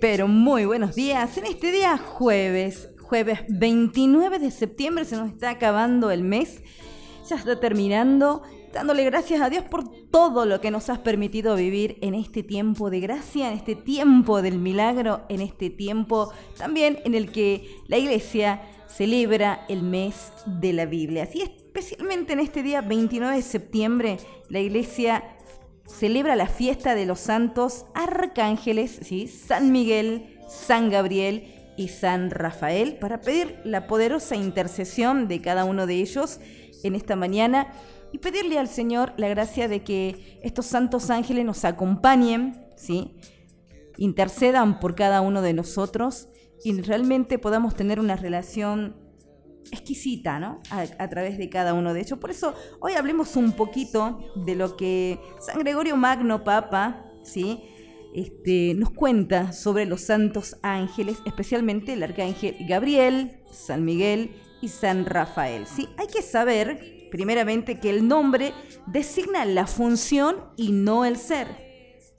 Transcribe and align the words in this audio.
Pero 0.00 0.28
muy 0.28 0.64
buenos 0.64 0.94
días. 0.94 1.36
En 1.38 1.46
este 1.46 1.72
día 1.72 1.96
jueves, 1.98 2.88
jueves 3.00 3.40
29 3.48 4.38
de 4.38 4.50
septiembre, 4.50 5.04
se 5.04 5.16
nos 5.16 5.30
está 5.30 5.50
acabando 5.50 6.10
el 6.10 6.22
mes. 6.22 6.62
Ya 7.28 7.36
está 7.36 7.58
terminando, 7.58 8.42
dándole 8.72 9.04
gracias 9.04 9.40
a 9.40 9.50
Dios 9.50 9.64
por 9.64 9.88
todo 10.10 10.46
lo 10.46 10.60
que 10.60 10.70
nos 10.70 10.88
has 10.90 10.98
permitido 10.98 11.56
vivir 11.56 11.98
en 12.02 12.14
este 12.14 12.42
tiempo 12.42 12.90
de 12.90 13.00
gracia, 13.00 13.48
en 13.48 13.56
este 13.56 13.74
tiempo 13.74 14.42
del 14.42 14.58
milagro, 14.58 15.22
en 15.28 15.40
este 15.40 15.70
tiempo 15.70 16.32
también 16.56 16.98
en 17.04 17.14
el 17.14 17.32
que 17.32 17.68
la 17.88 17.98
iglesia 17.98 18.62
celebra 18.86 19.64
el 19.68 19.82
mes 19.82 20.32
de 20.46 20.72
la 20.72 20.86
Biblia. 20.86 21.24
Así 21.24 21.42
especialmente 21.42 22.32
en 22.32 22.40
este 22.40 22.62
día 22.62 22.80
29 22.80 23.36
de 23.36 23.42
septiembre, 23.42 24.18
la 24.48 24.60
iglesia 24.60 25.35
celebra 25.86 26.36
la 26.36 26.46
fiesta 26.46 26.94
de 26.94 27.06
los 27.06 27.20
santos 27.20 27.86
arcángeles, 27.94 28.98
¿sí? 29.02 29.28
San 29.28 29.72
Miguel, 29.72 30.38
San 30.48 30.90
Gabriel 30.90 31.72
y 31.76 31.88
San 31.88 32.30
Rafael, 32.30 32.96
para 32.96 33.20
pedir 33.20 33.58
la 33.64 33.86
poderosa 33.86 34.36
intercesión 34.36 35.28
de 35.28 35.40
cada 35.40 35.64
uno 35.64 35.86
de 35.86 35.94
ellos 35.94 36.40
en 36.82 36.94
esta 36.94 37.16
mañana 37.16 37.72
y 38.12 38.18
pedirle 38.18 38.58
al 38.58 38.68
Señor 38.68 39.12
la 39.16 39.28
gracia 39.28 39.68
de 39.68 39.82
que 39.82 40.38
estos 40.42 40.66
santos 40.66 41.10
ángeles 41.10 41.44
nos 41.44 41.64
acompañen, 41.64 42.66
¿sí? 42.76 43.16
intercedan 43.98 44.78
por 44.80 44.94
cada 44.94 45.20
uno 45.20 45.42
de 45.42 45.52
nosotros 45.52 46.28
y 46.64 46.80
realmente 46.80 47.38
podamos 47.38 47.74
tener 47.74 48.00
una 48.00 48.16
relación 48.16 48.96
exquisita, 49.70 50.38
¿no? 50.38 50.60
A, 50.70 51.08
través 51.08 51.38
de 51.38 51.48
cada 51.48 51.74
uno 51.74 51.94
de 51.94 52.00
ellos. 52.00 52.18
Por 52.18 52.30
eso 52.30 52.54
hoy 52.80 52.92
hablemos 52.92 53.36
un 53.36 53.52
poquito 53.52 54.20
de 54.34 54.54
lo 54.54 54.76
que 54.76 55.18
San 55.40 55.58
Gregorio 55.58 55.96
Magno, 55.96 56.44
Papa, 56.44 57.04
¿sí? 57.22 57.62
Este, 58.14 58.72
nos 58.74 58.90
cuenta 58.90 59.52
sobre 59.52 59.84
los 59.84 60.00
santos 60.00 60.56
ángeles, 60.62 61.18
especialmente 61.26 61.92
el 61.92 62.02
arcángel 62.02 62.56
Gabriel, 62.66 63.42
San 63.50 63.84
Miguel 63.84 64.30
y 64.62 64.68
San 64.68 65.04
Rafael. 65.04 65.66
¿sí? 65.66 65.86
Hay 65.98 66.06
que 66.06 66.22
saber, 66.22 67.08
primeramente, 67.10 67.78
que 67.78 67.90
el 67.90 68.08
nombre 68.08 68.54
designa 68.86 69.44
la 69.44 69.66
función 69.66 70.36
y 70.56 70.72
no 70.72 71.04
el 71.04 71.16
ser 71.18 71.66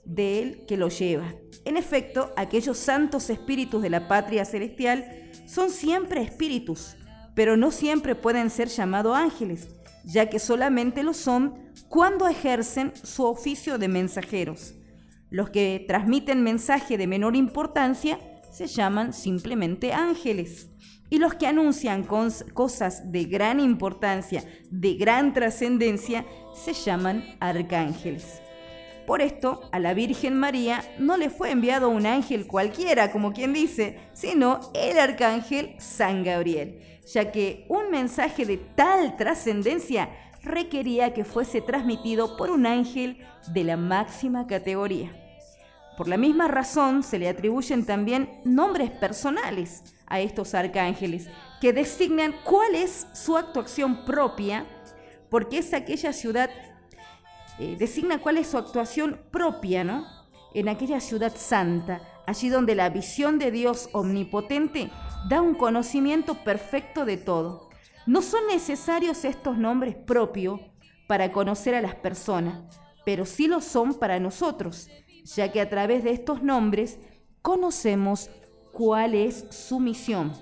de 0.04 0.40
él 0.40 0.64
que 0.66 0.76
lo 0.76 0.88
lleva. 0.88 1.34
En 1.64 1.76
efecto, 1.76 2.32
aquellos 2.36 2.78
santos 2.78 3.28
espíritus 3.28 3.82
de 3.82 3.90
la 3.90 4.08
patria 4.08 4.44
celestial 4.44 5.30
son 5.46 5.70
siempre 5.70 6.22
espíritus, 6.22 6.96
pero 7.38 7.56
no 7.56 7.70
siempre 7.70 8.16
pueden 8.16 8.50
ser 8.50 8.66
llamados 8.66 9.16
ángeles, 9.16 9.68
ya 10.02 10.28
que 10.28 10.40
solamente 10.40 11.04
lo 11.04 11.14
son 11.14 11.54
cuando 11.88 12.26
ejercen 12.26 12.92
su 13.00 13.24
oficio 13.24 13.78
de 13.78 13.86
mensajeros. 13.86 14.74
Los 15.30 15.48
que 15.50 15.84
transmiten 15.86 16.42
mensaje 16.42 16.98
de 16.98 17.06
menor 17.06 17.36
importancia 17.36 18.18
se 18.50 18.66
llaman 18.66 19.12
simplemente 19.12 19.92
ángeles. 19.92 20.68
Y 21.10 21.18
los 21.18 21.34
que 21.34 21.46
anuncian 21.46 22.02
cosas 22.02 23.12
de 23.12 23.26
gran 23.26 23.60
importancia, 23.60 24.42
de 24.72 24.94
gran 24.94 25.32
trascendencia, 25.32 26.26
se 26.52 26.72
llaman 26.72 27.24
arcángeles. 27.38 28.42
Por 29.06 29.22
esto, 29.22 29.60
a 29.70 29.78
la 29.78 29.94
Virgen 29.94 30.36
María 30.36 30.82
no 30.98 31.16
le 31.16 31.30
fue 31.30 31.52
enviado 31.52 31.88
un 31.88 32.04
ángel 32.04 32.48
cualquiera, 32.48 33.12
como 33.12 33.32
quien 33.32 33.52
dice, 33.52 34.00
sino 34.12 34.58
el 34.74 34.98
arcángel 34.98 35.76
San 35.78 36.24
Gabriel 36.24 36.97
ya 37.12 37.32
que 37.32 37.64
un 37.68 37.90
mensaje 37.90 38.44
de 38.44 38.58
tal 38.58 39.16
trascendencia 39.16 40.10
requería 40.42 41.14
que 41.14 41.24
fuese 41.24 41.60
transmitido 41.60 42.36
por 42.36 42.50
un 42.50 42.66
ángel 42.66 43.18
de 43.48 43.64
la 43.64 43.76
máxima 43.76 44.46
categoría. 44.46 45.10
Por 45.96 46.06
la 46.06 46.16
misma 46.16 46.46
razón 46.48 47.02
se 47.02 47.18
le 47.18 47.28
atribuyen 47.28 47.84
también 47.84 48.40
nombres 48.44 48.90
personales 48.90 49.82
a 50.06 50.20
estos 50.20 50.54
arcángeles, 50.54 51.28
que 51.60 51.72
designan 51.72 52.34
cuál 52.44 52.74
es 52.74 53.06
su 53.14 53.36
actuación 53.36 54.04
propia, 54.04 54.64
porque 55.28 55.58
es 55.58 55.74
aquella 55.74 56.12
ciudad, 56.12 56.50
eh, 57.58 57.76
designa 57.78 58.18
cuál 58.18 58.38
es 58.38 58.46
su 58.46 58.58
actuación 58.58 59.20
propia, 59.30 59.82
¿no? 59.82 60.06
En 60.54 60.68
aquella 60.68 61.00
ciudad 61.00 61.34
santa, 61.36 62.00
allí 62.26 62.48
donde 62.48 62.74
la 62.74 62.90
visión 62.90 63.38
de 63.38 63.50
Dios 63.50 63.90
omnipotente 63.92 64.90
da 65.26 65.40
un 65.40 65.54
conocimiento 65.54 66.44
perfecto 66.44 67.04
de 67.04 67.16
todo. 67.16 67.68
No 68.06 68.22
son 68.22 68.46
necesarios 68.46 69.24
estos 69.24 69.58
nombres 69.58 69.94
propios 69.94 70.60
para 71.06 71.32
conocer 71.32 71.74
a 71.74 71.82
las 71.82 71.94
personas, 71.94 72.80
pero 73.04 73.26
sí 73.26 73.48
lo 73.48 73.60
son 73.60 73.94
para 73.94 74.20
nosotros, 74.20 74.88
ya 75.24 75.50
que 75.50 75.60
a 75.60 75.68
través 75.68 76.04
de 76.04 76.12
estos 76.12 76.42
nombres 76.42 76.98
conocemos 77.42 78.30
cuál 78.72 79.14
es 79.14 79.46
su 79.50 79.80
misión, 79.80 80.32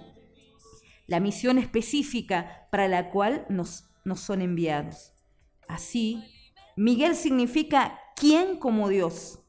la 1.06 1.20
misión 1.20 1.58
específica 1.58 2.68
para 2.70 2.88
la 2.88 3.10
cual 3.10 3.46
nos, 3.48 3.84
son 4.16 4.42
enviados. 4.42 5.12
Así, 5.68 6.22
Miguel 6.76 7.16
significa 7.16 7.98
quién 8.14 8.58
como 8.58 8.88
Dios. 8.88 9.40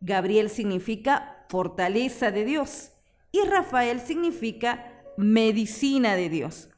Gabriel 0.00 0.50
significa 0.50 1.46
fortaleza 1.48 2.30
de 2.30 2.44
Dios 2.44 2.92
y 3.32 3.42
Rafael 3.42 4.00
significa 4.00 5.02
medicina 5.16 6.16
de 6.16 6.28
Dios. 6.28 6.68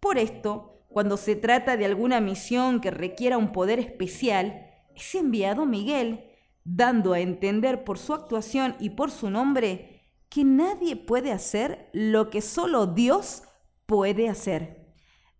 Por 0.00 0.18
esto, 0.18 0.84
cuando 0.88 1.16
se 1.16 1.36
trata 1.36 1.76
de 1.76 1.84
alguna 1.84 2.20
misión 2.20 2.80
que 2.80 2.90
requiera 2.90 3.38
un 3.38 3.52
poder 3.52 3.78
especial, 3.78 4.66
es 4.94 5.14
enviado 5.14 5.66
Miguel, 5.66 6.24
dando 6.64 7.12
a 7.12 7.20
entender 7.20 7.84
por 7.84 7.98
su 7.98 8.14
actuación 8.14 8.74
y 8.80 8.90
por 8.90 9.10
su 9.10 9.30
nombre 9.30 9.96
que 10.28 10.44
nadie 10.44 10.96
puede 10.96 11.32
hacer 11.32 11.88
lo 11.92 12.30
que 12.30 12.40
solo 12.40 12.86
Dios 12.86 13.42
puede 13.86 14.28
hacer. 14.28 14.86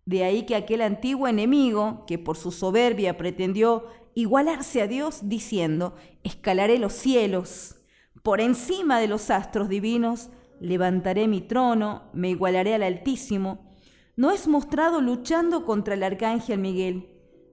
De 0.05 0.23
ahí 0.23 0.45
que 0.45 0.55
aquel 0.55 0.81
antiguo 0.81 1.27
enemigo, 1.27 2.05
que 2.07 2.17
por 2.17 2.37
su 2.37 2.51
soberbia 2.51 3.17
pretendió 3.17 3.87
igualarse 4.15 4.81
a 4.81 4.87
Dios, 4.87 5.27
diciendo, 5.27 5.95
escalaré 6.23 6.79
los 6.79 6.93
cielos, 6.93 7.75
por 8.23 8.41
encima 8.41 8.99
de 8.99 9.07
los 9.07 9.29
astros 9.29 9.69
divinos, 9.69 10.29
levantaré 10.59 11.27
mi 11.27 11.41
trono, 11.41 12.09
me 12.13 12.29
igualaré 12.29 12.75
al 12.75 12.83
Altísimo, 12.83 13.71
no 14.15 14.31
es 14.31 14.47
mostrado 14.47 15.01
luchando 15.01 15.65
contra 15.65 15.93
el 15.93 16.03
arcángel 16.03 16.59
Miguel, 16.59 17.09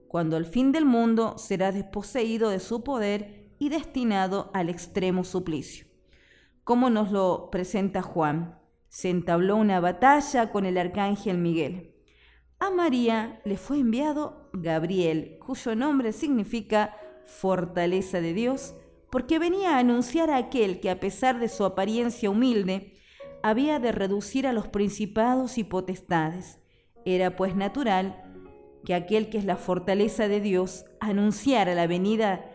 cuando 0.07 0.37
al 0.37 0.45
fin 0.45 0.71
del 0.71 0.85
mundo 0.85 1.37
será 1.37 1.71
desposeído 1.71 2.49
de 2.49 2.59
su 2.59 2.83
poder 2.83 3.51
y 3.59 3.69
destinado 3.69 4.49
al 4.53 4.69
extremo 4.69 5.23
suplicio. 5.23 5.85
Como 6.63 6.89
nos 6.89 7.11
lo 7.11 7.49
presenta 7.51 8.01
Juan, 8.01 8.59
se 8.87 9.09
entabló 9.09 9.57
una 9.57 9.79
batalla 9.79 10.51
con 10.51 10.65
el 10.65 10.77
arcángel 10.77 11.37
Miguel. 11.37 11.93
A 12.59 12.69
María 12.71 13.41
le 13.45 13.57
fue 13.57 13.79
enviado 13.79 14.49
Gabriel, 14.53 15.37
cuyo 15.45 15.75
nombre 15.75 16.13
significa 16.13 16.95
fortaleza 17.25 18.21
de 18.21 18.33
Dios, 18.33 18.73
porque 19.11 19.37
venía 19.37 19.75
a 19.75 19.79
anunciar 19.79 20.29
a 20.29 20.37
aquel 20.37 20.79
que 20.79 20.89
a 20.89 20.99
pesar 20.99 21.39
de 21.39 21.49
su 21.49 21.65
apariencia 21.65 22.29
humilde, 22.29 22.94
había 23.45 23.77
de 23.77 23.91
reducir 23.91 24.47
a 24.47 24.53
los 24.53 24.69
principados 24.69 25.59
y 25.59 25.63
potestades. 25.63 26.59
Era 27.05 27.35
pues 27.35 27.55
natural 27.55 28.23
que 28.83 28.95
aquel 28.95 29.29
que 29.29 29.37
es 29.37 29.45
la 29.45 29.55
fortaleza 29.55 30.27
de 30.27 30.41
Dios 30.41 30.85
anunciara 30.99 31.75
la 31.75 31.85
venida 31.85 32.49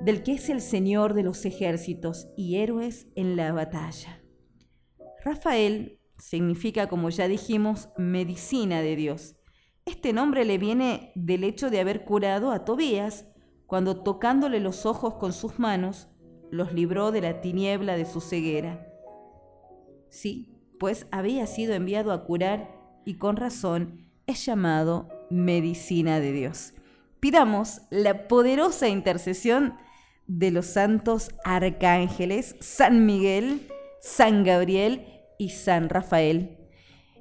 del 0.00 0.22
que 0.22 0.34
es 0.34 0.48
el 0.48 0.60
Señor 0.60 1.14
de 1.14 1.24
los 1.24 1.44
ejércitos 1.44 2.28
y 2.36 2.58
héroes 2.58 3.08
en 3.16 3.34
la 3.34 3.50
batalla. 3.50 4.22
Rafael 5.24 5.98
significa, 6.18 6.88
como 6.88 7.10
ya 7.10 7.26
dijimos, 7.26 7.88
medicina 7.98 8.80
de 8.80 8.94
Dios. 8.94 9.34
Este 9.86 10.12
nombre 10.12 10.44
le 10.44 10.56
viene 10.56 11.10
del 11.16 11.42
hecho 11.42 11.68
de 11.68 11.80
haber 11.80 12.04
curado 12.04 12.52
a 12.52 12.64
Tobías 12.64 13.26
cuando 13.66 14.04
tocándole 14.04 14.60
los 14.60 14.86
ojos 14.86 15.14
con 15.14 15.32
sus 15.32 15.58
manos, 15.58 16.06
los 16.52 16.72
libró 16.72 17.10
de 17.10 17.22
la 17.22 17.40
tiniebla 17.40 17.96
de 17.96 18.04
su 18.04 18.20
ceguera. 18.20 18.91
Sí, 20.12 20.50
pues 20.78 21.06
había 21.10 21.46
sido 21.46 21.72
enviado 21.72 22.12
a 22.12 22.24
curar 22.26 22.70
y 23.06 23.14
con 23.14 23.36
razón 23.36 24.10
es 24.26 24.44
llamado 24.44 25.08
medicina 25.30 26.20
de 26.20 26.32
Dios. 26.32 26.74
Pidamos 27.18 27.80
la 27.88 28.28
poderosa 28.28 28.88
intercesión 28.88 29.78
de 30.26 30.50
los 30.50 30.66
santos 30.66 31.30
arcángeles 31.44 32.56
San 32.60 33.06
Miguel, 33.06 33.66
San 34.02 34.44
Gabriel 34.44 35.06
y 35.38 35.48
San 35.48 35.88
Rafael. 35.88 36.58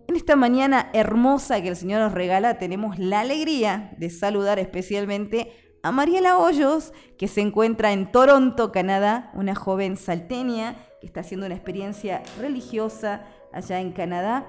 En 0.09 0.17
esta 0.17 0.35
mañana 0.35 0.89
hermosa 0.91 1.61
que 1.61 1.69
el 1.69 1.77
Señor 1.77 2.01
nos 2.01 2.13
regala 2.13 2.57
tenemos 2.57 2.99
la 2.99 3.21
alegría 3.21 3.95
de 3.99 4.09
saludar 4.09 4.59
especialmente 4.59 5.53
a 5.81 5.93
Mariela 5.93 6.37
Hoyos, 6.37 6.91
que 7.17 7.29
se 7.29 7.39
encuentra 7.39 7.93
en 7.93 8.11
Toronto, 8.11 8.73
Canadá, 8.73 9.31
una 9.33 9.55
joven 9.55 9.95
salteña 9.95 10.75
que 11.01 11.07
está 11.07 11.21
haciendo 11.21 11.47
una 11.47 11.55
experiencia 11.55 12.21
religiosa 12.39 13.25
allá 13.51 13.81
en 13.81 13.91
Canadá 13.91 14.45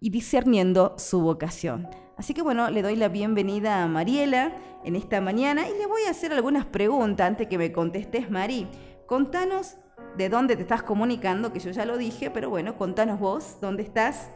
y 0.00 0.08
discerniendo 0.10 0.94
su 0.98 1.20
vocación. 1.20 1.86
Así 2.16 2.32
que 2.32 2.42
bueno, 2.42 2.70
le 2.70 2.82
doy 2.82 2.96
la 2.96 3.08
bienvenida 3.08 3.82
a 3.82 3.88
Mariela 3.88 4.56
en 4.84 4.96
esta 4.96 5.20
mañana 5.20 5.68
y 5.68 5.78
le 5.78 5.86
voy 5.86 6.02
a 6.08 6.10
hacer 6.10 6.32
algunas 6.32 6.64
preguntas 6.64 7.26
antes 7.26 7.46
que 7.46 7.58
me 7.58 7.72
contestes, 7.72 8.30
Mari. 8.30 8.68
Contanos 9.06 9.76
de 10.16 10.28
dónde 10.30 10.56
te 10.56 10.62
estás 10.62 10.82
comunicando, 10.82 11.52
que 11.52 11.60
yo 11.60 11.70
ya 11.70 11.84
lo 11.84 11.98
dije, 11.98 12.30
pero 12.30 12.48
bueno, 12.48 12.76
contanos 12.76 13.20
vos, 13.20 13.58
¿dónde 13.60 13.82
estás? 13.82 14.30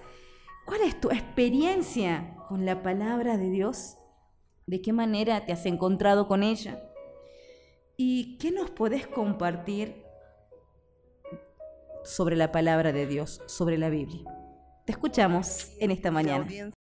¿Cuál 0.66 0.82
es 0.82 1.00
tu 1.00 1.10
experiencia 1.10 2.36
con 2.48 2.66
la 2.66 2.82
palabra 2.82 3.38
de 3.38 3.50
Dios? 3.50 3.96
¿De 4.66 4.82
qué 4.82 4.92
manera 4.92 5.46
te 5.46 5.52
has 5.52 5.64
encontrado 5.64 6.28
con 6.28 6.42
ella? 6.42 6.82
¿Y 7.96 8.36
qué 8.38 8.50
nos 8.50 8.70
podés 8.70 9.06
compartir 9.06 10.05
sobre 12.06 12.36
la 12.36 12.52
palabra 12.52 12.92
de 12.92 13.06
Dios, 13.06 13.42
sobre 13.46 13.78
la 13.78 13.90
Biblia? 13.90 14.22
Te 14.84 14.92
escuchamos 14.92 15.72
en 15.80 15.90
esta 15.90 16.10
mañana. 16.10 16.46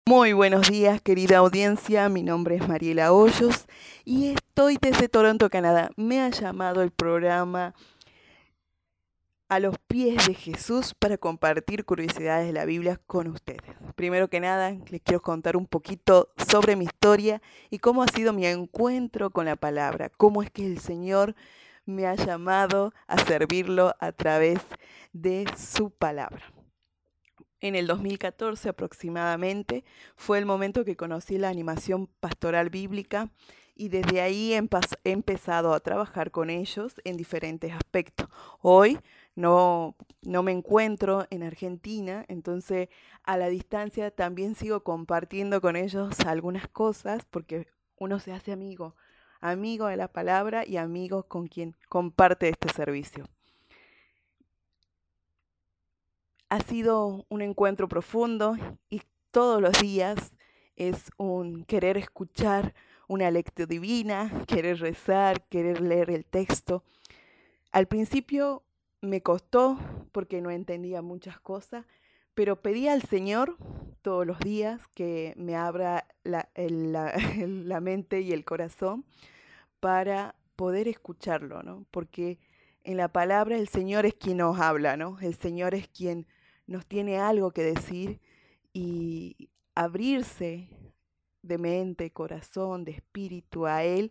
Muy 0.06 0.32
buenos 0.34 0.68
días, 0.68 1.00
querida 1.00 1.38
audiencia. 1.38 2.08
Mi 2.08 2.22
nombre 2.22 2.56
es 2.56 2.68
Mariela 2.68 3.12
Hoyos 3.12 3.66
y 4.04 4.34
estoy 4.34 4.76
desde 4.80 5.08
Toronto, 5.08 5.48
Canadá. 5.48 5.90
Me 5.96 6.20
ha 6.20 6.28
llamado 6.28 6.82
el 6.82 6.90
programa 6.90 7.74
a 9.48 9.60
los 9.60 9.76
pies 9.86 10.26
de 10.26 10.34
Jesús 10.34 10.94
para 10.98 11.16
compartir 11.16 11.84
curiosidades 11.84 12.46
de 12.46 12.52
la 12.52 12.64
Biblia 12.64 13.00
con 13.06 13.28
ustedes. 13.28 13.62
Primero 13.94 14.28
que 14.28 14.40
nada, 14.40 14.76
les 14.90 15.00
quiero 15.00 15.22
contar 15.22 15.56
un 15.56 15.66
poquito 15.66 16.30
sobre 16.50 16.76
mi 16.76 16.86
historia 16.86 17.40
y 17.70 17.78
cómo 17.78 18.02
ha 18.02 18.08
sido 18.08 18.32
mi 18.32 18.46
encuentro 18.46 19.30
con 19.30 19.46
la 19.46 19.56
palabra, 19.56 20.10
cómo 20.16 20.42
es 20.42 20.50
que 20.50 20.66
el 20.66 20.80
Señor 20.80 21.34
me 21.86 22.06
ha 22.06 22.14
llamado 22.14 22.92
a 23.06 23.18
servirlo 23.18 23.94
a 24.00 24.12
través 24.12 24.60
de 25.12 25.46
su 25.56 25.90
palabra. 25.90 26.52
En 27.60 27.74
el 27.74 27.86
2014 27.86 28.68
aproximadamente 28.68 29.84
fue 30.16 30.38
el 30.38 30.46
momento 30.46 30.84
que 30.84 30.96
conocí 30.96 31.38
la 31.38 31.48
animación 31.48 32.08
pastoral 32.20 32.68
bíblica 32.68 33.30
y 33.74 33.88
desde 33.88 34.20
ahí 34.20 34.52
he, 34.52 34.68
empezado 35.04 35.72
a 35.72 35.80
trabajar 35.80 36.30
con 36.30 36.50
ellos 36.50 36.94
en 37.04 37.16
diferentes 37.16 37.72
aspectos. 37.72 38.28
Hoy 38.60 38.98
no, 39.34 39.96
no 40.22 40.42
me 40.42 40.52
encuentro 40.52 41.26
en 41.30 41.42
Argentina, 41.42 42.24
entonces 42.28 42.88
a 43.24 43.36
la 43.36 43.48
distancia 43.48 44.10
también 44.10 44.54
sigo 44.54 44.84
compartiendo 44.84 45.60
con 45.60 45.74
ellos 45.76 46.20
algunas 46.20 46.68
cosas 46.68 47.24
porque 47.30 47.66
uno 47.96 48.18
se 48.20 48.32
hace 48.32 48.52
amigo, 48.52 48.94
amigo 49.44 49.88
de 49.88 49.96
la 49.96 50.08
palabra 50.08 50.66
y 50.66 50.78
amigo 50.78 51.24
con 51.24 51.48
quien 51.48 51.76
comparte 51.88 52.48
este 52.48 52.72
servicio. 52.72 53.26
Ha 56.48 56.60
sido 56.60 57.26
un 57.28 57.42
encuentro 57.42 57.86
profundo 57.88 58.56
y 58.88 59.02
todos 59.30 59.60
los 59.60 59.72
días 59.80 60.32
es 60.76 61.10
un 61.18 61.64
querer 61.64 61.98
escuchar 61.98 62.74
una 63.06 63.30
lectura 63.30 63.66
divina, 63.66 64.30
querer 64.46 64.80
rezar, 64.80 65.42
querer 65.48 65.80
leer 65.80 66.10
el 66.10 66.24
texto. 66.24 66.82
Al 67.70 67.86
principio 67.86 68.62
me 69.02 69.20
costó 69.20 69.78
porque 70.12 70.40
no 70.40 70.50
entendía 70.50 71.02
muchas 71.02 71.38
cosas, 71.38 71.84
pero 72.34 72.62
pedí 72.62 72.88
al 72.88 73.02
Señor 73.02 73.58
todos 74.00 74.26
los 74.26 74.38
días 74.40 74.80
que 74.94 75.34
me 75.36 75.54
abra 75.54 76.06
la, 76.22 76.48
la, 76.54 77.80
mente 77.80 78.22
y 78.22 78.32
el 78.32 78.44
corazón 78.44 79.04
para 79.84 80.34
poder 80.56 80.88
escucharlo, 80.88 81.62
¿no? 81.62 81.84
Porque 81.90 82.38
en 82.84 82.96
la 82.96 83.08
palabra 83.08 83.58
el 83.58 83.68
Señor 83.68 84.06
es 84.06 84.14
quien 84.14 84.38
nos 84.38 84.58
habla, 84.58 84.96
¿no? 84.96 85.18
El 85.20 85.34
Señor 85.34 85.74
es 85.74 85.88
quien 85.88 86.26
nos 86.66 86.86
tiene 86.86 87.18
algo 87.18 87.50
que 87.50 87.64
decir 87.64 88.18
y 88.72 89.50
abrirse 89.74 90.70
de 91.42 91.58
mente, 91.58 92.10
corazón, 92.12 92.86
de 92.86 92.92
espíritu 92.92 93.66
a 93.66 93.84
Él 93.84 94.10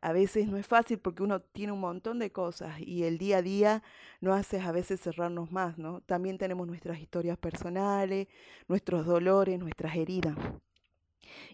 a 0.00 0.12
veces 0.12 0.48
no 0.48 0.56
es 0.56 0.66
fácil 0.66 0.98
porque 0.98 1.22
uno 1.22 1.40
tiene 1.40 1.70
un 1.70 1.78
montón 1.78 2.18
de 2.18 2.32
cosas 2.32 2.80
y 2.80 3.04
el 3.04 3.18
día 3.18 3.36
a 3.36 3.42
día 3.42 3.84
no 4.20 4.34
hace 4.34 4.60
a 4.60 4.72
veces 4.72 5.00
cerrarnos 5.00 5.52
más, 5.52 5.78
¿no? 5.78 6.00
También 6.00 6.38
tenemos 6.38 6.66
nuestras 6.66 6.98
historias 6.98 7.38
personales, 7.38 8.26
nuestros 8.66 9.06
dolores, 9.06 9.60
nuestras 9.60 9.94
heridas. 9.94 10.36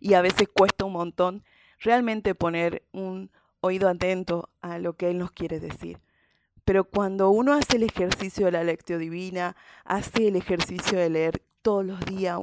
Y 0.00 0.14
a 0.14 0.22
veces 0.22 0.48
cuesta 0.48 0.86
un 0.86 0.94
montón 0.94 1.44
realmente 1.78 2.34
poner 2.34 2.82
un 2.92 3.30
oído 3.60 3.88
atento 3.88 4.50
a 4.60 4.78
lo 4.78 4.94
que 4.94 5.10
Él 5.10 5.18
nos 5.18 5.32
quiere 5.32 5.60
decir. 5.60 6.00
Pero 6.64 6.84
cuando 6.84 7.30
uno 7.30 7.54
hace 7.54 7.76
el 7.76 7.84
ejercicio 7.84 8.46
de 8.46 8.52
la 8.52 8.64
lectio 8.64 8.98
divina, 8.98 9.56
hace 9.84 10.28
el 10.28 10.36
ejercicio 10.36 10.98
de 10.98 11.08
leer 11.08 11.42
todos 11.62 11.84
los 11.84 12.00
días 12.04 12.40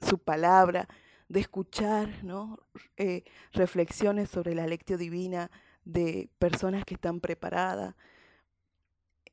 su 0.00 0.18
palabra, 0.18 0.88
de 1.28 1.40
escuchar 1.40 2.22
¿no? 2.22 2.58
Eh, 2.96 3.24
reflexiones 3.52 4.30
sobre 4.30 4.54
la 4.54 4.66
lectio 4.66 4.96
divina 4.98 5.50
de 5.84 6.28
personas 6.38 6.84
que 6.84 6.94
están 6.94 7.20
preparadas, 7.20 7.94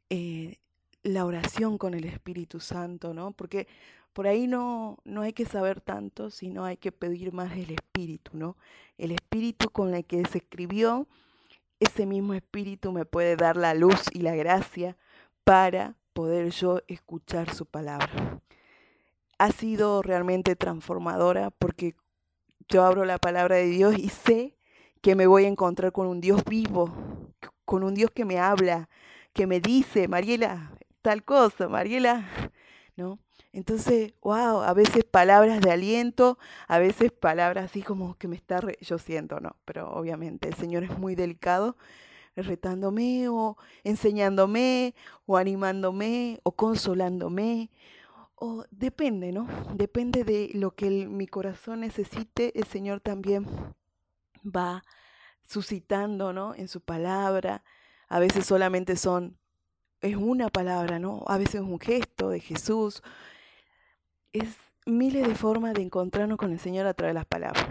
eh, 0.10 0.58
la 1.04 1.26
oración 1.26 1.78
con 1.78 1.94
el 1.94 2.06
Espíritu 2.06 2.60
Santo, 2.60 3.14
¿no? 3.14 3.32
Porque 3.32 3.68
por 4.14 4.28
ahí 4.28 4.48
no, 4.48 4.98
no 5.04 5.22
hay 5.22 5.34
que 5.34 5.46
saber 5.46 5.82
tanto, 5.82 6.30
sino 6.30 6.66
hay 6.66 6.78
que 6.78 6.92
pedir 6.92 7.34
más 7.34 7.52
el 7.54 7.72
Espíritu, 7.72 8.32
¿no? 8.34 8.58
El 8.98 9.12
Espíritu 9.12 9.70
con 9.70 9.94
el 9.94 10.06
que 10.06 10.26
se 10.26 10.40
escribió, 10.40 11.08
ese 11.80 12.06
mismo 12.06 12.34
Espíritu 12.34 12.92
me 12.92 13.06
puede 13.06 13.36
dar 13.36 13.58
la 13.58 13.74
luz 13.74 14.04
y 14.14 14.22
la 14.22 14.36
gracia 14.36 14.98
para 15.44 15.96
poder 16.14 16.52
yo 16.52 16.82
escuchar 16.88 17.54
su 17.54 17.66
palabra 17.66 18.42
ha 19.42 19.52
sido 19.52 20.04
realmente 20.04 20.56
transformadora 20.56 21.50
porque 21.50 21.96
yo 22.70 22.84
abro 22.84 23.06
la 23.06 23.18
palabra 23.18 23.56
de 23.56 23.66
Dios 23.66 23.98
y 23.98 24.10
sé 24.10 24.56
que 25.02 25.16
me 25.16 25.26
voy 25.26 25.46
a 25.46 25.48
encontrar 25.48 25.92
con 25.92 26.06
un 26.06 26.22
Dios 26.22 26.44
vivo, 26.46 26.94
con 27.66 27.82
un 27.82 27.96
Dios 27.96 28.12
que 28.12 28.24
me 28.24 28.38
habla, 28.38 28.88
que 29.34 29.48
me 29.48 29.60
dice, 29.60 30.08
Mariela, 30.08 30.78
tal 31.02 31.24
cosa, 31.24 31.68
Mariela, 31.68 32.30
¿no? 32.96 33.18
Entonces, 33.54 34.14
wow, 34.22 34.62
a 34.62 34.74
veces 34.74 35.04
palabras 35.04 35.60
de 35.62 35.72
aliento, 35.72 36.38
a 36.68 36.80
veces 36.80 37.12
palabras 37.12 37.66
así 37.66 37.82
como 37.82 38.18
que 38.18 38.28
me 38.28 38.36
está, 38.36 38.62
yo 38.80 38.98
siento, 38.98 39.40
¿no? 39.40 39.58
Pero 39.66 39.92
obviamente 39.92 40.48
el 40.48 40.56
Señor 40.56 40.84
es 40.84 40.98
muy 40.98 41.16
delicado, 41.16 41.76
retándome 42.36 43.28
o 43.28 43.58
enseñándome 43.84 44.96
o 45.26 45.38
animándome 45.38 46.40
o 46.44 46.54
consolándome 46.54 47.70
o 48.36 48.66
depende, 48.72 49.32
¿no? 49.32 49.48
Depende 49.76 50.24
de 50.24 50.50
lo 50.54 50.72
que 50.72 50.90
mi 51.08 51.28
corazón 51.28 51.82
necesite, 51.82 52.58
el 52.58 52.66
Señor 52.66 53.00
también 53.00 53.46
va 54.44 54.84
suscitando, 55.46 56.34
¿no? 56.34 56.56
En 56.56 56.68
su 56.68 56.82
palabra. 56.82 57.64
A 58.08 58.20
veces 58.20 58.46
solamente 58.46 58.96
son, 58.96 59.38
es 60.02 60.16
una 60.16 60.50
palabra, 60.50 60.98
¿no? 60.98 61.24
A 61.28 61.38
veces 61.38 61.56
es 61.56 61.62
un 61.62 61.80
gesto 61.80 62.30
de 62.30 62.40
Jesús. 62.40 63.04
Es 64.34 64.56
miles 64.86 65.28
de 65.28 65.36
formas 65.36 65.74
de 65.74 65.82
encontrarnos 65.82 66.38
con 66.38 66.52
el 66.52 66.60
Señor 66.60 66.86
a 66.88 66.94
través 66.94 67.12
de 67.12 67.20
las 67.20 67.26
palabras. 67.26 67.68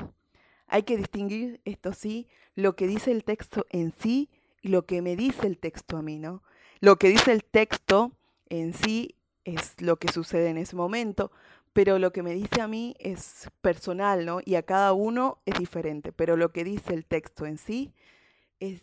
Hay 0.66 0.84
que 0.84 0.96
distinguir, 0.96 1.60
esto 1.64 1.92
sí, 1.92 2.28
lo 2.54 2.76
que 2.76 2.86
dice 2.86 3.10
el 3.10 3.24
texto 3.24 3.66
en 3.70 3.92
sí 3.92 4.28
y 4.62 4.68
lo 4.68 4.86
que 4.86 5.02
me 5.02 5.16
dice 5.16 5.46
el 5.46 5.58
texto 5.58 5.96
a 5.96 6.02
mí, 6.02 6.18
¿no? 6.18 6.42
Lo 6.80 6.96
que 6.96 7.08
dice 7.08 7.32
el 7.32 7.44
texto 7.44 8.12
en 8.48 8.74
sí 8.74 9.16
es 9.44 9.80
lo 9.80 9.96
que 9.96 10.12
sucede 10.12 10.48
en 10.48 10.58
ese 10.58 10.76
momento, 10.76 11.32
pero 11.72 11.98
lo 11.98 12.12
que 12.12 12.22
me 12.22 12.34
dice 12.34 12.60
a 12.60 12.68
mí 12.68 12.94
es 12.98 13.50
personal, 13.60 14.24
¿no? 14.26 14.40
Y 14.44 14.54
a 14.56 14.62
cada 14.62 14.92
uno 14.92 15.38
es 15.46 15.58
diferente, 15.58 16.12
pero 16.12 16.36
lo 16.36 16.52
que 16.52 16.64
dice 16.64 16.94
el 16.94 17.04
texto 17.04 17.46
en 17.46 17.58
sí 17.58 17.92
es 18.60 18.82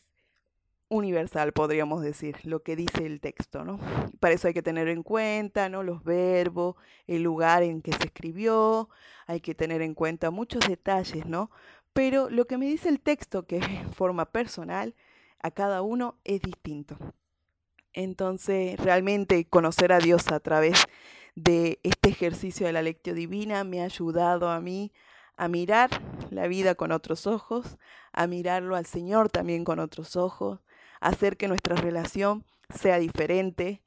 universal, 0.89 1.51
podríamos 1.51 2.01
decir, 2.01 2.37
lo 2.43 2.63
que 2.63 2.75
dice 2.75 3.05
el 3.05 3.19
texto, 3.19 3.63
¿no? 3.63 3.79
Para 4.19 4.35
eso 4.35 4.47
hay 4.47 4.53
que 4.53 4.61
tener 4.61 4.87
en 4.87 5.03
cuenta, 5.03 5.69
¿no? 5.69 5.83
Los 5.83 6.03
verbos, 6.03 6.75
el 7.07 7.23
lugar 7.23 7.63
en 7.63 7.81
que 7.81 7.93
se 7.93 8.05
escribió, 8.05 8.89
hay 9.25 9.41
que 9.41 9.55
tener 9.55 9.81
en 9.81 9.93
cuenta 9.93 10.31
muchos 10.31 10.67
detalles, 10.67 11.25
¿no? 11.25 11.51
Pero 11.93 12.29
lo 12.29 12.45
que 12.45 12.57
me 12.57 12.67
dice 12.67 12.89
el 12.89 12.99
texto, 13.01 13.45
que 13.45 13.57
es 13.57 13.67
en 13.67 13.91
forma 13.91 14.25
personal, 14.31 14.95
a 15.41 15.51
cada 15.51 15.81
uno 15.81 16.15
es 16.23 16.41
distinto. 16.41 16.97
Entonces, 17.93 18.79
realmente 18.79 19.45
conocer 19.45 19.91
a 19.91 19.99
Dios 19.99 20.31
a 20.31 20.39
través 20.39 20.85
de 21.35 21.79
este 21.83 22.09
ejercicio 22.09 22.67
de 22.67 22.73
la 22.73 22.81
lectio 22.81 23.13
divina 23.13 23.63
me 23.63 23.81
ha 23.81 23.85
ayudado 23.85 24.49
a 24.49 24.59
mí 24.59 24.91
a 25.35 25.47
mirar 25.47 25.89
la 26.31 26.47
vida 26.47 26.75
con 26.75 26.91
otros 26.91 27.27
ojos, 27.27 27.77
a 28.11 28.27
mirarlo 28.27 28.75
al 28.75 28.85
Señor 28.85 29.29
también 29.29 29.63
con 29.63 29.79
otros 29.79 30.15
ojos, 30.15 30.59
hacer 30.99 31.37
que 31.37 31.47
nuestra 31.47 31.75
relación 31.75 32.45
sea 32.73 32.99
diferente, 32.99 33.81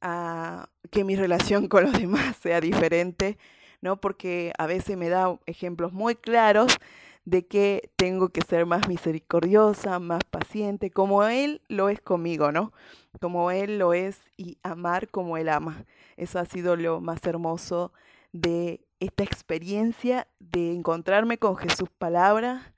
a 0.00 0.68
que 0.90 1.04
mi 1.04 1.16
relación 1.16 1.68
con 1.68 1.84
los 1.84 1.92
demás 1.92 2.36
sea 2.36 2.60
diferente, 2.60 3.38
¿no? 3.80 4.00
Porque 4.00 4.52
a 4.58 4.66
veces 4.66 4.96
me 4.96 5.08
da 5.08 5.38
ejemplos 5.46 5.92
muy 5.92 6.14
claros 6.14 6.76
de 7.24 7.46
que 7.46 7.90
tengo 7.96 8.28
que 8.28 8.42
ser 8.42 8.66
más 8.66 8.86
misericordiosa, 8.88 9.98
más 9.98 10.22
paciente, 10.24 10.90
como 10.90 11.24
Él 11.24 11.62
lo 11.68 11.88
es 11.88 12.00
conmigo, 12.00 12.52
¿no? 12.52 12.72
Como 13.20 13.50
Él 13.50 13.78
lo 13.78 13.94
es 13.94 14.20
y 14.36 14.58
amar 14.62 15.08
como 15.08 15.38
Él 15.38 15.48
ama. 15.48 15.86
Eso 16.16 16.38
ha 16.38 16.44
sido 16.44 16.76
lo 16.76 17.00
más 17.00 17.24
hermoso 17.24 17.92
de 18.32 18.84
esta 19.00 19.24
experiencia 19.24 20.28
de 20.38 20.72
encontrarme 20.72 21.38
con 21.38 21.56
Jesús 21.56 21.88
palabra 21.96 22.74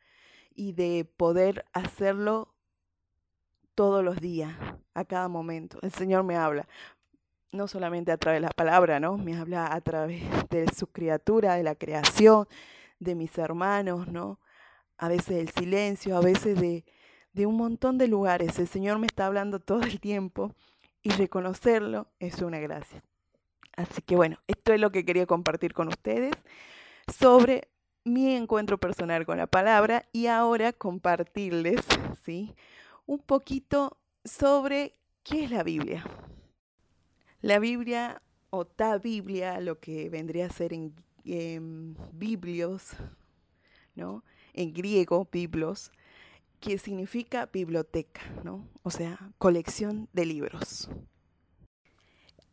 y 0.54 0.72
de 0.72 1.04
poder 1.16 1.64
hacerlo 1.72 2.54
todos 3.76 4.02
los 4.02 4.16
días, 4.20 4.52
a 4.94 5.04
cada 5.04 5.28
momento. 5.28 5.78
El 5.82 5.92
Señor 5.92 6.24
me 6.24 6.36
habla, 6.36 6.66
no 7.52 7.68
solamente 7.68 8.10
a 8.10 8.16
través 8.16 8.40
de 8.40 8.46
la 8.46 8.52
palabra, 8.52 8.98
¿no? 8.98 9.16
Me 9.18 9.36
habla 9.36 9.72
a 9.72 9.80
través 9.80 10.22
de 10.50 10.66
su 10.74 10.88
criatura, 10.88 11.54
de 11.54 11.62
la 11.62 11.76
creación, 11.76 12.48
de 12.98 13.14
mis 13.14 13.36
hermanos, 13.38 14.08
¿no? 14.08 14.40
A 14.98 15.08
veces 15.08 15.36
del 15.36 15.50
silencio, 15.50 16.16
a 16.16 16.20
veces 16.20 16.58
de, 16.60 16.84
de 17.32 17.46
un 17.46 17.56
montón 17.56 17.98
de 17.98 18.08
lugares. 18.08 18.58
El 18.58 18.66
Señor 18.66 18.98
me 18.98 19.06
está 19.06 19.26
hablando 19.26 19.60
todo 19.60 19.82
el 19.82 20.00
tiempo 20.00 20.54
y 21.02 21.10
reconocerlo 21.10 22.08
es 22.18 22.40
una 22.40 22.58
gracia. 22.58 23.04
Así 23.76 24.00
que 24.00 24.16
bueno, 24.16 24.38
esto 24.46 24.72
es 24.72 24.80
lo 24.80 24.90
que 24.90 25.04
quería 25.04 25.26
compartir 25.26 25.74
con 25.74 25.88
ustedes 25.88 26.34
sobre 27.06 27.68
mi 28.04 28.34
encuentro 28.34 28.78
personal 28.78 29.26
con 29.26 29.36
la 29.36 29.46
palabra 29.46 30.06
y 30.12 30.28
ahora 30.28 30.72
compartirles, 30.72 31.80
¿sí? 32.24 32.54
Un 33.06 33.20
poquito 33.20 33.98
sobre 34.24 34.94
qué 35.22 35.44
es 35.44 35.50
la 35.50 35.62
Biblia. 35.62 36.04
La 37.40 37.58
Biblia 37.60 38.20
o 38.50 38.64
ta 38.64 38.98
Biblia, 38.98 39.60
lo 39.60 39.78
que 39.78 40.08
vendría 40.08 40.46
a 40.46 40.50
ser 40.50 40.72
en, 40.72 40.94
biblios, 42.12 42.96
¿no? 43.94 44.24
En 44.54 44.72
griego, 44.72 45.28
biblos, 45.30 45.92
que 46.60 46.78
significa 46.78 47.46
biblioteca, 47.46 48.22
¿no? 48.44 48.68
O 48.82 48.90
sea, 48.90 49.18
colección 49.38 50.08
de 50.12 50.26
libros. 50.26 50.88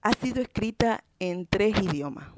Ha 0.02 0.14
sido 0.14 0.42
escrita 0.42 1.04
en 1.20 1.48
tres 1.48 1.76
idiomas. 1.82 2.34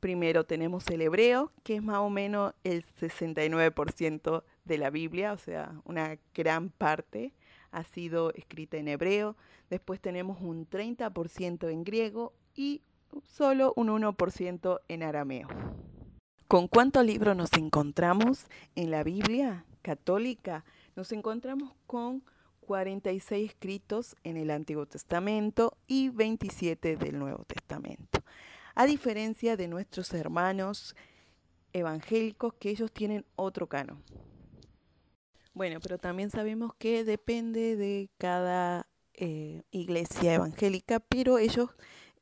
Primero 0.00 0.44
tenemos 0.44 0.86
el 0.88 1.00
hebreo, 1.00 1.50
que 1.62 1.76
es 1.76 1.82
más 1.82 1.98
o 1.98 2.10
menos 2.10 2.52
el 2.62 2.84
69% 3.00 4.44
de 4.64 4.78
la 4.78 4.90
Biblia, 4.90 5.32
o 5.32 5.38
sea, 5.38 5.80
una 5.84 6.18
gran 6.34 6.70
parte 6.70 7.32
ha 7.70 7.84
sido 7.84 8.32
escrita 8.34 8.76
en 8.76 8.88
hebreo. 8.88 9.36
Después 9.70 10.00
tenemos 10.00 10.40
un 10.40 10.68
30% 10.68 11.70
en 11.70 11.84
griego 11.84 12.32
y 12.54 12.82
solo 13.22 13.72
un 13.76 13.88
1% 13.88 14.80
en 14.88 15.02
arameo. 15.02 15.48
¿Con 16.48 16.68
cuántos 16.68 17.04
libros 17.04 17.36
nos 17.36 17.52
encontramos 17.54 18.46
en 18.74 18.90
la 18.90 19.02
Biblia 19.02 19.64
católica? 19.82 20.64
Nos 20.94 21.10
encontramos 21.12 21.72
con 21.86 22.22
46 22.60 23.50
escritos 23.50 24.16
en 24.24 24.36
el 24.36 24.50
Antiguo 24.50 24.86
Testamento 24.86 25.76
y 25.86 26.10
27 26.10 26.96
del 26.96 27.18
Nuevo 27.18 27.44
Testamento 27.44 28.22
a 28.74 28.86
diferencia 28.86 29.56
de 29.56 29.68
nuestros 29.68 30.12
hermanos 30.12 30.96
evangélicos 31.72 32.54
que 32.54 32.70
ellos 32.70 32.92
tienen 32.92 33.24
otro 33.36 33.68
canon. 33.68 34.02
Bueno, 35.54 35.78
pero 35.80 35.98
también 35.98 36.30
sabemos 36.30 36.74
que 36.78 37.04
depende 37.04 37.76
de 37.76 38.10
cada 38.18 38.88
eh, 39.14 39.62
iglesia 39.70 40.34
evangélica, 40.34 40.98
pero 40.98 41.38
ellos 41.38 41.70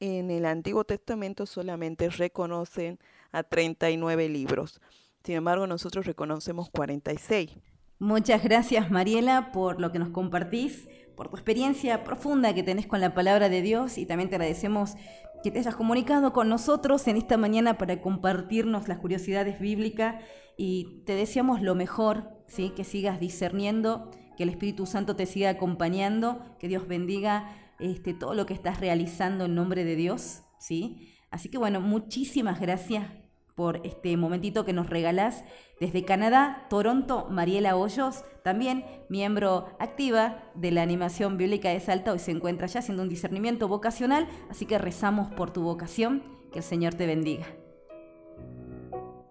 en 0.00 0.30
el 0.30 0.44
Antiguo 0.44 0.84
Testamento 0.84 1.46
solamente 1.46 2.10
reconocen 2.10 2.98
a 3.30 3.42
39 3.42 4.28
libros. 4.28 4.82
Sin 5.24 5.36
embargo, 5.36 5.66
nosotros 5.66 6.04
reconocemos 6.04 6.68
46. 6.68 7.52
Muchas 7.98 8.42
gracias, 8.42 8.90
Mariela, 8.90 9.50
por 9.52 9.80
lo 9.80 9.92
que 9.92 9.98
nos 9.98 10.10
compartís, 10.10 10.88
por 11.16 11.28
tu 11.28 11.36
experiencia 11.36 12.04
profunda 12.04 12.54
que 12.54 12.62
tenés 12.62 12.86
con 12.86 13.00
la 13.00 13.14
palabra 13.14 13.48
de 13.48 13.62
Dios 13.62 13.96
y 13.96 14.04
también 14.04 14.28
te 14.28 14.34
agradecemos 14.36 14.94
que 15.42 15.50
te 15.50 15.58
hayas 15.58 15.76
comunicado 15.76 16.32
con 16.32 16.48
nosotros 16.48 17.06
en 17.08 17.16
esta 17.16 17.36
mañana 17.36 17.78
para 17.78 18.00
compartirnos 18.02 18.88
las 18.88 18.98
curiosidades 18.98 19.58
bíblicas 19.58 20.22
y 20.56 21.02
te 21.06 21.14
deseamos 21.14 21.62
lo 21.62 21.74
mejor, 21.74 22.41
¿sí? 22.52 22.70
que 22.70 22.84
sigas 22.84 23.18
discerniendo, 23.18 24.10
que 24.36 24.42
el 24.42 24.50
Espíritu 24.50 24.84
Santo 24.84 25.16
te 25.16 25.24
siga 25.24 25.48
acompañando, 25.50 26.44
que 26.58 26.68
Dios 26.68 26.86
bendiga 26.86 27.56
este, 27.78 28.12
todo 28.12 28.34
lo 28.34 28.44
que 28.44 28.54
estás 28.54 28.78
realizando 28.78 29.46
en 29.46 29.54
nombre 29.54 29.84
de 29.84 29.96
Dios. 29.96 30.42
¿sí? 30.58 31.14
Así 31.30 31.48
que 31.48 31.56
bueno, 31.56 31.80
muchísimas 31.80 32.60
gracias 32.60 33.06
por 33.54 33.80
este 33.84 34.16
momentito 34.18 34.66
que 34.66 34.74
nos 34.74 34.90
regalás. 34.90 35.44
Desde 35.80 36.04
Canadá, 36.04 36.66
Toronto, 36.68 37.26
Mariela 37.30 37.76
Hoyos, 37.76 38.24
también 38.44 38.84
miembro 39.08 39.68
activa 39.78 40.44
de 40.54 40.72
la 40.72 40.82
animación 40.82 41.38
bíblica 41.38 41.70
de 41.70 41.80
Salta, 41.80 42.12
hoy 42.12 42.18
se 42.18 42.32
encuentra 42.32 42.66
ya 42.66 42.80
haciendo 42.80 43.02
un 43.02 43.08
discernimiento 43.08 43.66
vocacional, 43.66 44.28
así 44.50 44.66
que 44.66 44.78
rezamos 44.78 45.32
por 45.32 45.52
tu 45.52 45.62
vocación, 45.62 46.22
que 46.52 46.58
el 46.58 46.64
Señor 46.64 46.94
te 46.94 47.06
bendiga. 47.06 47.46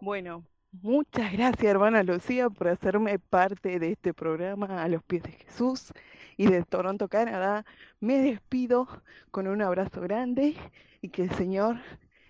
Bueno, 0.01 0.43
muchas 0.71 1.31
gracias 1.31 1.63
hermana 1.63 2.03
Lucía 2.03 2.49
por 2.49 2.69
hacerme 2.69 3.19
parte 3.19 3.79
de 3.79 3.91
este 3.91 4.13
programa 4.13 4.83
a 4.83 4.87
los 4.87 5.03
pies 5.03 5.23
de 5.23 5.31
Jesús 5.31 5.93
y 6.37 6.47
de 6.47 6.63
Toronto, 6.63 7.07
Canadá. 7.07 7.65
Me 7.99 8.19
despido 8.19 8.87
con 9.31 9.47
un 9.47 9.61
abrazo 9.61 10.01
grande 10.01 10.55
y 11.01 11.09
que 11.09 11.23
el 11.23 11.31
Señor 11.31 11.77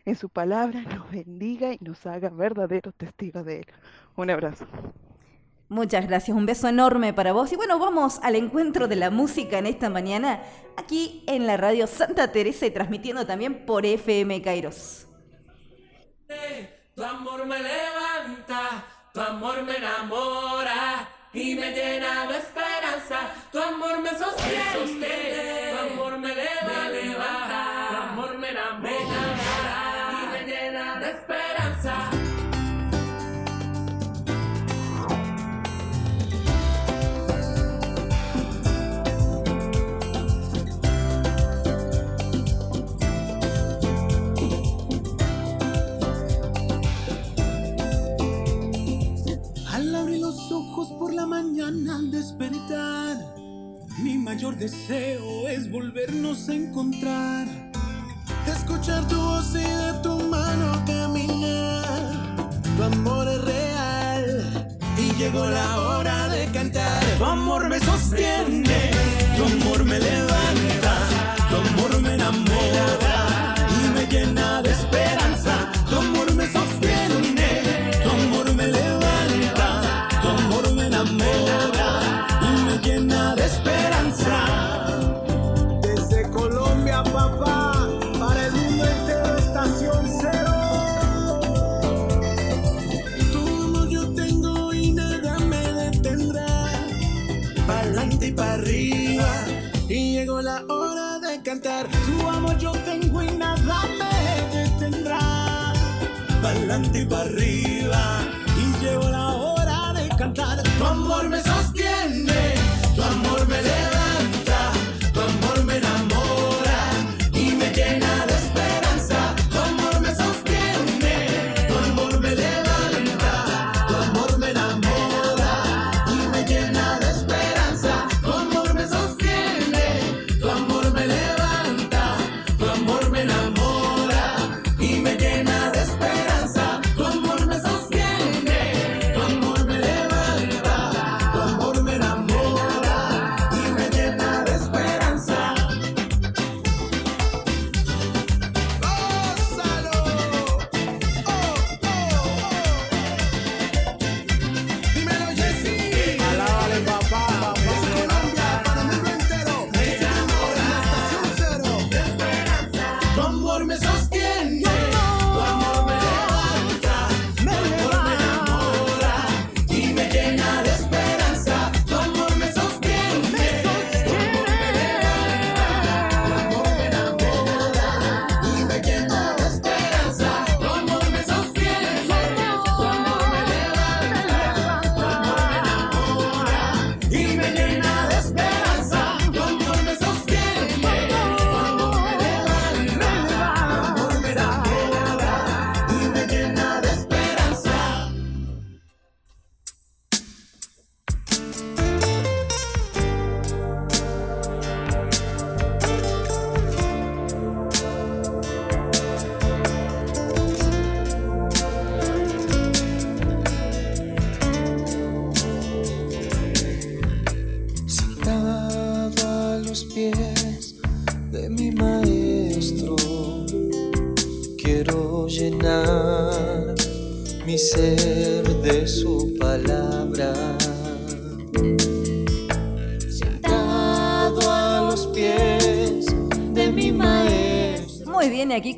en 0.05 0.15
su 0.15 0.29
palabra 0.29 0.81
nos 0.81 1.09
bendiga 1.11 1.73
y 1.73 1.77
nos 1.81 2.05
haga 2.05 2.29
verdaderos 2.29 2.95
testigos 2.95 3.45
de 3.45 3.59
Él. 3.59 3.65
Un 4.15 4.29
abrazo. 4.29 4.65
Muchas 5.69 6.05
gracias, 6.05 6.35
un 6.35 6.45
beso 6.45 6.67
enorme 6.67 7.13
para 7.13 7.31
vos. 7.31 7.53
Y 7.53 7.55
bueno, 7.55 7.79
vamos 7.79 8.19
al 8.23 8.35
encuentro 8.35 8.89
de 8.89 8.97
la 8.97 9.09
música 9.09 9.57
en 9.57 9.67
esta 9.67 9.89
mañana, 9.89 10.41
aquí 10.75 11.23
en 11.27 11.47
la 11.47 11.55
radio 11.55 11.87
Santa 11.87 12.31
Teresa 12.33 12.65
y 12.65 12.71
transmitiendo 12.71 13.25
también 13.25 13.65
por 13.65 13.85
FM 13.85 14.41
Kairos. 14.41 15.07
Tu 17.01 17.07
amor 17.07 17.43
me 17.47 17.57
levanta, 17.57 18.83
tu 19.11 19.21
amor 19.21 19.63
me 19.63 19.75
enamora 19.75 21.09
y 21.33 21.55
me 21.55 21.71
llena 21.71 22.27
de 22.27 22.37
esperanza, 22.37 23.21
tu 23.51 23.59
amor 23.59 24.03
me 24.03 24.11
sostiene, 24.11 25.71
tu 25.71 25.93
amor 25.93 26.19
me 26.19 26.35
levanta, 26.35 27.87
tu 27.89 27.97
amor 27.97 28.37
me 28.37 28.49
enamora 28.49 29.01
esperanza. 31.09 32.10
Es 54.93 55.71
volvernos 55.71 56.49
a 56.49 56.53
encontrar 56.55 57.20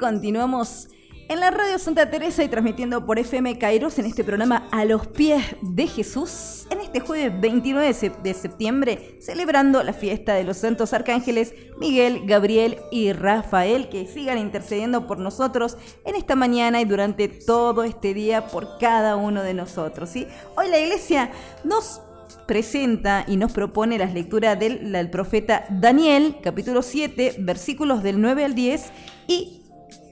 continuamos 0.04 0.90
en 1.30 1.40
la 1.40 1.50
radio 1.50 1.80
Santa 1.80 2.10
Teresa 2.12 2.44
y 2.44 2.50
transmitiendo 2.50 3.06
por 3.06 3.20
FM 3.20 3.58
Kairos 3.58 3.98
en 4.00 4.06
este 4.06 4.26
programa 4.26 4.68
A 4.74 4.84
los 4.84 5.08
pies 5.08 5.42
de 5.62 5.88
Jesús, 5.88 6.68
en 6.70 6.82
este 6.82 7.00
jueves 7.00 7.32
29 7.40 7.96
de 8.22 8.34
septiembre, 8.34 9.18
celebrando 9.22 9.82
la 9.82 9.94
fiesta 9.94 10.34
de 10.34 10.44
los 10.44 10.58
santos 10.58 10.92
arcángeles 10.92 11.54
Miguel, 11.80 12.24
Gabriel 12.26 12.80
y 12.92 13.14
Rafael, 13.14 13.88
que 13.88 14.06
sigan 14.06 14.40
intercediendo 14.40 15.08
por 15.08 15.20
nosotros 15.20 15.78
en 16.04 16.16
esta 16.16 16.36
mañana 16.36 16.82
y 16.82 16.86
durante 16.86 17.30
todo 17.30 17.86
este 17.86 18.14
día 18.14 18.48
por 18.48 18.78
cada 18.80 19.16
uno 19.16 19.42
de 19.42 19.54
nosotros. 19.54 20.12
Hoy 20.58 20.68
la 20.70 20.80
iglesia 20.80 21.32
nos 21.64 22.02
presenta 22.46 23.24
y 23.26 23.38
nos 23.38 23.54
propone 23.54 23.98
las 23.98 24.14
lecturas 24.14 24.60
del, 24.60 24.92
del 24.92 25.10
profeta 25.10 25.66
Daniel, 25.70 26.40
capítulo 26.44 26.82
7, 26.82 27.36
versículos 27.40 28.04
del 28.04 28.20
9 28.20 28.44
al 28.44 28.54
10 28.54 28.92
y 29.30 29.63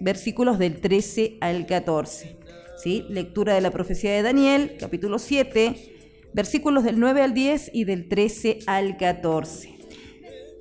versículos 0.01 0.59
del 0.59 0.81
13 0.81 1.37
al 1.39 1.65
14. 1.65 2.35
¿sí? 2.77 3.05
Lectura 3.09 3.53
de 3.53 3.61
la 3.61 3.71
profecía 3.71 4.11
de 4.11 4.23
Daniel, 4.23 4.75
capítulo 4.79 5.19
7, 5.19 6.29
versículos 6.33 6.83
del 6.83 6.99
9 6.99 7.21
al 7.21 7.33
10 7.33 7.71
y 7.73 7.85
del 7.85 8.09
13 8.09 8.59
al 8.65 8.97
14. 8.97 9.77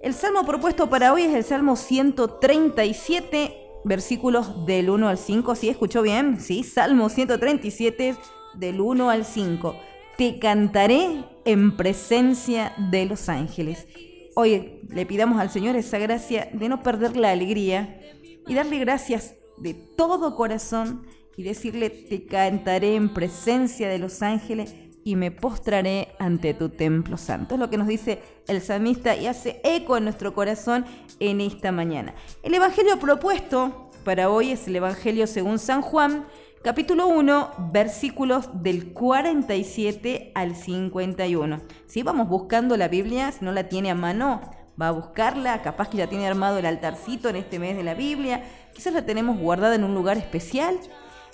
El 0.03 0.15
salmo 0.15 0.45
propuesto 0.45 0.89
para 0.89 1.13
hoy 1.13 1.23
es 1.23 1.35
el 1.35 1.45
Salmo 1.45 1.77
137, 1.77 3.55
versículos 3.85 4.67
del 4.67 4.89
1 4.89 5.09
al 5.09 5.19
5. 5.19 5.55
¿Sí? 5.55 5.69
¿Escuchó 5.69 6.03
bien? 6.03 6.41
Sí, 6.41 6.63
Salmo 6.63 7.09
137, 7.09 8.17
del 8.55 8.81
1 8.81 9.11
al 9.11 9.25
5. 9.25 9.77
Te 10.17 10.39
cantaré 10.39 11.25
en 11.45 11.77
presencia 11.77 12.73
de 12.91 13.07
los 13.07 13.29
ángeles. 13.29 13.87
Hoy 14.35 14.81
le 14.89 15.05
pidamos 15.07 15.41
al 15.41 15.51
Señor 15.51 15.77
esa 15.77 15.99
gracia 15.99 16.49
de 16.53 16.69
no 16.69 16.83
perder 16.83 17.17
la 17.17 17.31
alegría 17.31 18.00
y 18.47 18.55
darle 18.55 18.79
gracias 18.79 19.35
de 19.59 19.75
todo 19.75 20.37
corazón 20.37 21.07
y 21.37 21.43
decirle, 21.43 21.91
te 21.91 22.27
cantaré 22.27 22.97
en 22.97 23.13
presencia 23.13 23.89
de 23.89 23.99
los 23.99 24.23
ángeles 24.23 24.75
y 25.05 25.17
me 25.17 25.31
postraré 25.31 26.09
ante 26.19 26.55
tu 26.55 26.69
templo 26.69 27.17
santo. 27.17 27.55
Es 27.55 27.61
lo 27.61 27.71
que 27.71 27.79
nos 27.79 27.89
dice 27.89 28.21
el 28.47 28.61
salmista 28.61 29.17
y 29.17 29.27
hace 29.27 29.61
eco 29.65 29.97
en 29.97 30.05
nuestro 30.05 30.35
corazón 30.35 30.85
en 31.19 31.41
esta 31.41 31.73
mañana. 31.73 32.15
El 32.43 32.55
Evangelio 32.55 32.99
propuesto 32.99 33.91
para 34.05 34.31
hoy 34.31 34.51
es 34.51 34.67
el 34.67 34.77
Evangelio 34.77 35.27
según 35.27 35.59
San 35.59 35.83
Juan, 35.83 36.27
capítulo 36.63 37.07
1, 37.07 37.71
versículos 37.73 38.63
del 38.63 38.93
47 38.93 40.33
al 40.35 40.55
51. 40.55 41.61
Si 41.87 42.03
vamos 42.03 42.29
buscando 42.29 42.77
la 42.77 42.89
Biblia, 42.89 43.33
si 43.33 43.45
no 43.45 43.53
la 43.53 43.69
tiene 43.69 43.91
a 43.91 43.95
mano, 43.95 44.43
va 44.81 44.89
a 44.89 44.93
buscarla, 44.93 45.63
capaz 45.63 45.89
que 45.89 45.99
ya 45.99 46.09
tiene 46.09 46.27
armado 46.27 46.59
el 46.59 46.67
altarcito 46.67 47.29
en 47.29 47.37
este 47.37 47.59
mes 47.59 47.77
de 47.77 47.83
la 47.83 47.95
Biblia, 47.95 48.45
quizás 48.73 48.93
la 48.93 49.05
tenemos 49.05 49.39
guardada 49.39 49.75
en 49.75 49.85
un 49.85 49.95
lugar 49.95 50.17
especial. 50.17 50.79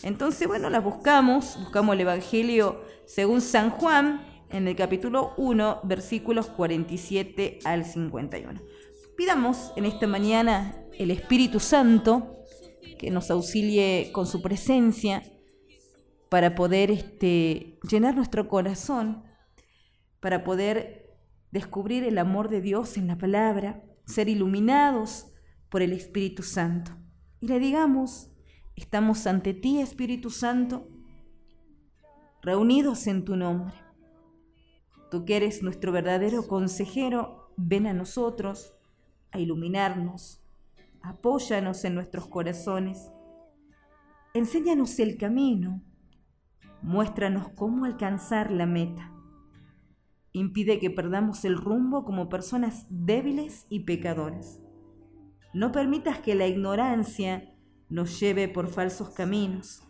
Entonces, 0.02 0.48
bueno, 0.48 0.70
la 0.70 0.80
buscamos, 0.80 1.56
buscamos 1.60 1.94
el 1.94 2.00
Evangelio 2.00 2.82
según 3.06 3.40
San 3.40 3.70
Juan 3.70 4.26
en 4.50 4.68
el 4.68 4.76
capítulo 4.76 5.32
1, 5.36 5.80
versículos 5.84 6.48
47 6.48 7.60
al 7.64 7.84
51. 7.84 8.60
Pidamos 9.16 9.72
en 9.76 9.86
esta 9.86 10.06
mañana 10.06 10.76
el 10.98 11.10
Espíritu 11.10 11.60
Santo 11.60 12.36
que 12.98 13.10
nos 13.10 13.30
auxilie 13.30 14.10
con 14.12 14.26
su 14.26 14.42
presencia 14.42 15.22
para 16.28 16.54
poder 16.54 16.90
este, 16.90 17.78
llenar 17.88 18.14
nuestro 18.14 18.48
corazón, 18.48 19.24
para 20.20 20.44
poder 20.44 21.05
descubrir 21.50 22.04
el 22.04 22.18
amor 22.18 22.48
de 22.48 22.60
Dios 22.60 22.96
en 22.96 23.06
la 23.06 23.18
palabra, 23.18 23.82
ser 24.04 24.28
iluminados 24.28 25.32
por 25.68 25.82
el 25.82 25.92
Espíritu 25.92 26.42
Santo. 26.42 26.92
Y 27.40 27.48
le 27.48 27.58
digamos, 27.58 28.30
estamos 28.74 29.26
ante 29.26 29.54
ti, 29.54 29.80
Espíritu 29.80 30.30
Santo, 30.30 30.88
reunidos 32.42 33.06
en 33.06 33.24
tu 33.24 33.36
nombre. 33.36 33.74
Tú 35.10 35.24
que 35.24 35.36
eres 35.36 35.62
nuestro 35.62 35.92
verdadero 35.92 36.46
consejero, 36.46 37.52
ven 37.56 37.86
a 37.86 37.92
nosotros 37.92 38.74
a 39.32 39.38
iluminarnos, 39.38 40.42
apóyanos 41.02 41.84
en 41.84 41.94
nuestros 41.94 42.26
corazones, 42.26 43.10
enséñanos 44.34 44.98
el 44.98 45.16
camino, 45.16 45.82
muéstranos 46.82 47.48
cómo 47.50 47.84
alcanzar 47.84 48.50
la 48.50 48.66
meta 48.66 49.15
impide 50.36 50.78
que 50.78 50.90
perdamos 50.90 51.46
el 51.46 51.56
rumbo 51.56 52.04
como 52.04 52.28
personas 52.28 52.86
débiles 52.90 53.64
y 53.70 53.80
pecadoras. 53.80 54.60
No 55.54 55.72
permitas 55.72 56.18
que 56.18 56.34
la 56.34 56.46
ignorancia 56.46 57.54
nos 57.88 58.20
lleve 58.20 58.46
por 58.46 58.68
falsos 58.68 59.10
caminos. 59.10 59.82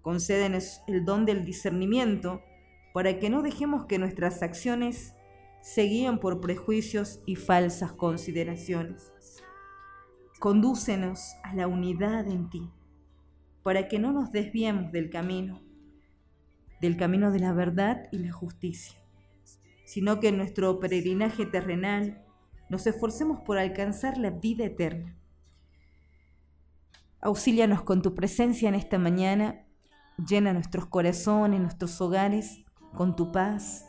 Concédenos 0.00 0.80
el 0.86 1.04
don 1.04 1.26
del 1.26 1.44
discernimiento 1.44 2.40
para 2.94 3.18
que 3.18 3.28
no 3.28 3.42
dejemos 3.42 3.84
que 3.84 3.98
nuestras 3.98 4.42
acciones 4.42 5.14
se 5.60 5.82
guíen 5.82 6.18
por 6.18 6.40
prejuicios 6.40 7.20
y 7.26 7.36
falsas 7.36 7.92
consideraciones. 7.92 9.12
Condúcenos 10.40 11.34
a 11.42 11.54
la 11.54 11.66
unidad 11.66 12.26
en 12.26 12.48
ti, 12.48 12.70
para 13.62 13.86
que 13.86 13.98
no 13.98 14.12
nos 14.12 14.32
desviemos 14.32 14.92
del 14.92 15.10
camino, 15.10 15.60
del 16.80 16.96
camino 16.96 17.30
de 17.30 17.40
la 17.40 17.52
verdad 17.52 18.08
y 18.12 18.20
la 18.20 18.32
justicia 18.32 18.98
sino 19.88 20.20
que 20.20 20.28
en 20.28 20.36
nuestro 20.36 20.80
peregrinaje 20.80 21.46
terrenal 21.46 22.22
nos 22.68 22.86
esforcemos 22.86 23.40
por 23.40 23.56
alcanzar 23.56 24.18
la 24.18 24.28
vida 24.28 24.66
eterna. 24.66 25.16
Auxílianos 27.22 27.80
con 27.84 28.02
tu 28.02 28.14
presencia 28.14 28.68
en 28.68 28.74
esta 28.74 28.98
mañana, 28.98 29.64
llena 30.18 30.52
nuestros 30.52 30.84
corazones, 30.84 31.58
nuestros 31.62 31.98
hogares 32.02 32.66
con 32.92 33.16
tu 33.16 33.32
paz. 33.32 33.86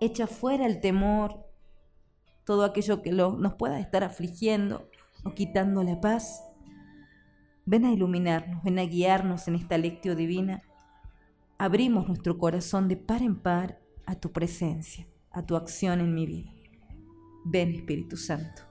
Echa 0.00 0.26
fuera 0.26 0.66
el 0.66 0.80
temor, 0.80 1.46
todo 2.44 2.64
aquello 2.64 3.00
que 3.00 3.12
nos 3.12 3.54
pueda 3.54 3.78
estar 3.78 4.02
afligiendo 4.02 4.90
o 5.24 5.32
quitando 5.32 5.84
la 5.84 6.00
paz. 6.00 6.42
Ven 7.66 7.84
a 7.84 7.92
iluminarnos, 7.92 8.64
ven 8.64 8.80
a 8.80 8.84
guiarnos 8.84 9.46
en 9.46 9.54
esta 9.54 9.78
lectio 9.78 10.16
divina. 10.16 10.64
Abrimos 11.56 12.08
nuestro 12.08 12.36
corazón 12.36 12.88
de 12.88 12.96
par 12.96 13.22
en 13.22 13.36
par 13.36 13.78
a 14.08 14.14
tu 14.14 14.32
presencia, 14.32 15.06
a 15.30 15.44
tu 15.44 15.54
acción 15.54 16.00
en 16.00 16.14
mi 16.14 16.24
vida. 16.24 16.50
Ven 17.44 17.74
Espíritu 17.74 18.16
Santo. 18.16 18.62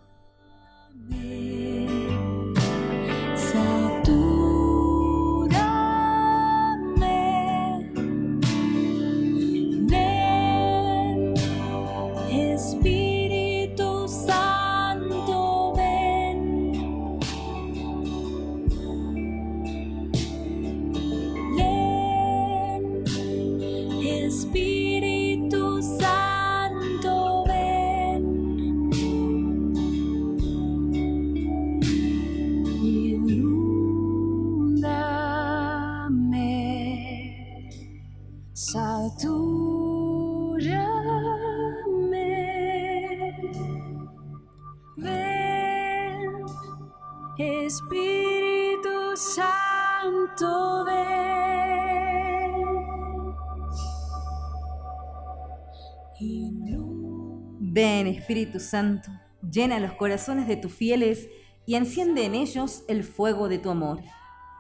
Santo, 58.60 59.12
llena 59.42 59.80
los 59.80 59.94
corazones 59.94 60.48
de 60.48 60.58
tus 60.58 60.74
fieles 60.74 61.30
y 61.66 61.76
enciende 61.76 62.26
en 62.26 62.36
ellos 62.36 62.84
el 62.88 63.04
fuego 63.04 63.50
de 63.50 63.60
tu 63.60 63.70
amor. 63.70 64.02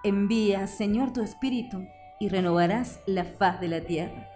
Envía, 0.03 0.67
Señor, 0.67 1.13
tu 1.13 1.21
Espíritu 1.21 1.83
y 2.19 2.29
renovarás 2.29 2.99
la 3.05 3.25
faz 3.25 3.59
de 3.59 3.67
la 3.67 3.81
tierra. 3.81 4.27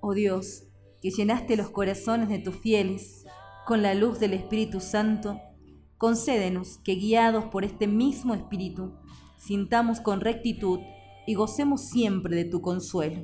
Oh 0.00 0.14
Dios, 0.14 0.64
que 1.00 1.10
llenaste 1.10 1.56
los 1.56 1.70
corazones 1.70 2.28
de 2.28 2.38
tus 2.38 2.56
fieles 2.56 3.24
con 3.66 3.82
la 3.82 3.94
luz 3.94 4.18
del 4.18 4.34
Espíritu 4.34 4.80
Santo, 4.80 5.40
concédenos 5.96 6.78
que 6.78 6.94
guiados 6.94 7.44
por 7.46 7.64
este 7.64 7.86
mismo 7.86 8.34
Espíritu, 8.34 8.94
sintamos 9.38 10.00
con 10.00 10.20
rectitud 10.20 10.80
y 11.26 11.34
gocemos 11.34 11.88
siempre 11.88 12.36
de 12.36 12.44
tu 12.44 12.60
consuelo. 12.60 13.22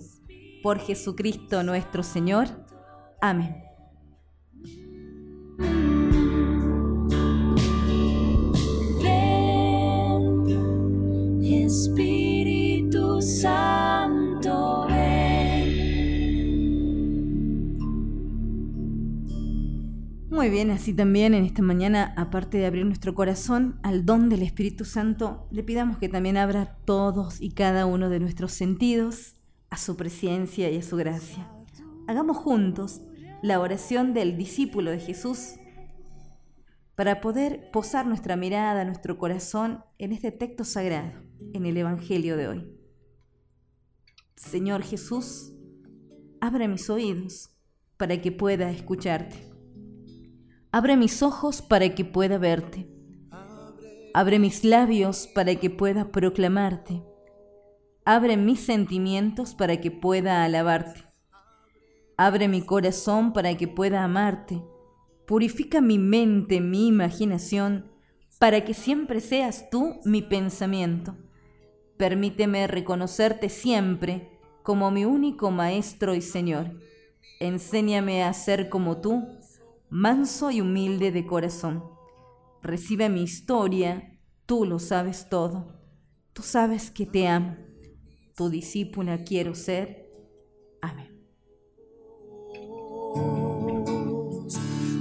Por 0.62 0.78
Jesucristo 0.78 1.62
nuestro 1.62 2.02
Señor. 2.02 2.46
Amén. 3.20 3.65
Muy 20.36 20.50
bien, 20.50 20.70
así 20.70 20.92
también 20.92 21.32
en 21.32 21.46
esta 21.46 21.62
mañana, 21.62 22.12
aparte 22.14 22.58
de 22.58 22.66
abrir 22.66 22.84
nuestro 22.84 23.14
corazón 23.14 23.80
al 23.82 24.04
don 24.04 24.28
del 24.28 24.42
Espíritu 24.42 24.84
Santo, 24.84 25.48
le 25.50 25.62
pidamos 25.62 25.96
que 25.96 26.10
también 26.10 26.36
abra 26.36 26.76
todos 26.84 27.40
y 27.40 27.52
cada 27.52 27.86
uno 27.86 28.10
de 28.10 28.20
nuestros 28.20 28.52
sentidos 28.52 29.36
a 29.70 29.78
su 29.78 29.96
presencia 29.96 30.70
y 30.70 30.76
a 30.76 30.82
su 30.82 30.98
gracia. 30.98 31.50
Hagamos 32.06 32.36
juntos 32.36 33.00
la 33.40 33.58
oración 33.60 34.12
del 34.12 34.36
discípulo 34.36 34.90
de 34.90 35.00
Jesús 35.00 35.54
para 36.96 37.22
poder 37.22 37.70
posar 37.70 38.06
nuestra 38.06 38.36
mirada, 38.36 38.84
nuestro 38.84 39.16
corazón 39.16 39.84
en 39.96 40.12
este 40.12 40.32
texto 40.32 40.64
sagrado, 40.64 41.12
en 41.54 41.64
el 41.64 41.78
Evangelio 41.78 42.36
de 42.36 42.48
hoy. 42.48 42.66
Señor 44.36 44.82
Jesús, 44.82 45.54
abre 46.42 46.68
mis 46.68 46.90
oídos 46.90 47.48
para 47.96 48.20
que 48.20 48.32
pueda 48.32 48.70
escucharte. 48.70 49.55
Abre 50.72 50.96
mis 50.96 51.22
ojos 51.22 51.62
para 51.62 51.94
que 51.94 52.04
pueda 52.04 52.38
verte. 52.38 52.88
Abre 54.12 54.38
mis 54.38 54.64
labios 54.64 55.26
para 55.34 55.54
que 55.56 55.70
pueda 55.70 56.10
proclamarte. 56.10 57.02
Abre 58.04 58.36
mis 58.36 58.60
sentimientos 58.60 59.54
para 59.54 59.80
que 59.80 59.90
pueda 59.90 60.44
alabarte. 60.44 61.04
Abre 62.16 62.48
mi 62.48 62.62
corazón 62.62 63.32
para 63.32 63.56
que 63.56 63.68
pueda 63.68 64.04
amarte. 64.04 64.62
Purifica 65.26 65.80
mi 65.80 65.98
mente, 65.98 66.60
mi 66.60 66.88
imaginación, 66.88 67.90
para 68.38 68.64
que 68.64 68.74
siempre 68.74 69.20
seas 69.20 69.70
tú 69.70 70.00
mi 70.04 70.22
pensamiento. 70.22 71.16
Permíteme 71.96 72.66
reconocerte 72.66 73.48
siempre 73.48 74.38
como 74.62 74.90
mi 74.90 75.04
único 75.04 75.50
Maestro 75.50 76.14
y 76.14 76.22
Señor. 76.22 76.80
Enséñame 77.40 78.24
a 78.24 78.32
ser 78.32 78.68
como 78.68 79.00
tú, 79.00 79.26
manso 79.90 80.50
y 80.50 80.60
humilde 80.60 81.12
de 81.12 81.26
corazón. 81.26 81.84
Recibe 82.62 83.08
mi 83.08 83.22
historia, 83.22 84.18
tú 84.46 84.64
lo 84.64 84.78
sabes 84.78 85.28
todo. 85.28 85.76
Tú 86.32 86.42
sabes 86.42 86.90
que 86.90 87.06
te 87.06 87.26
amo. 87.28 87.56
Tu 88.36 88.50
discípula 88.50 89.24
quiero 89.24 89.54
ser. 89.54 90.10
Amén. 90.82 91.16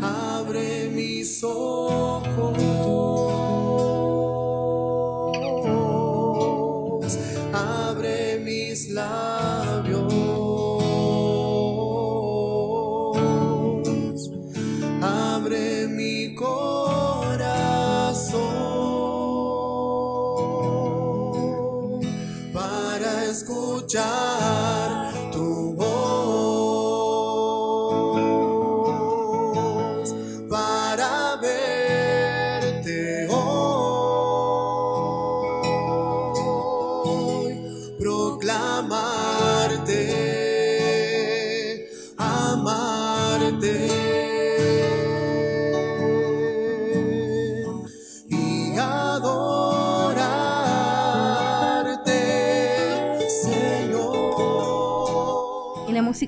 Abre 0.02 0.90
mis 0.92 1.44
ojos, 1.44 1.85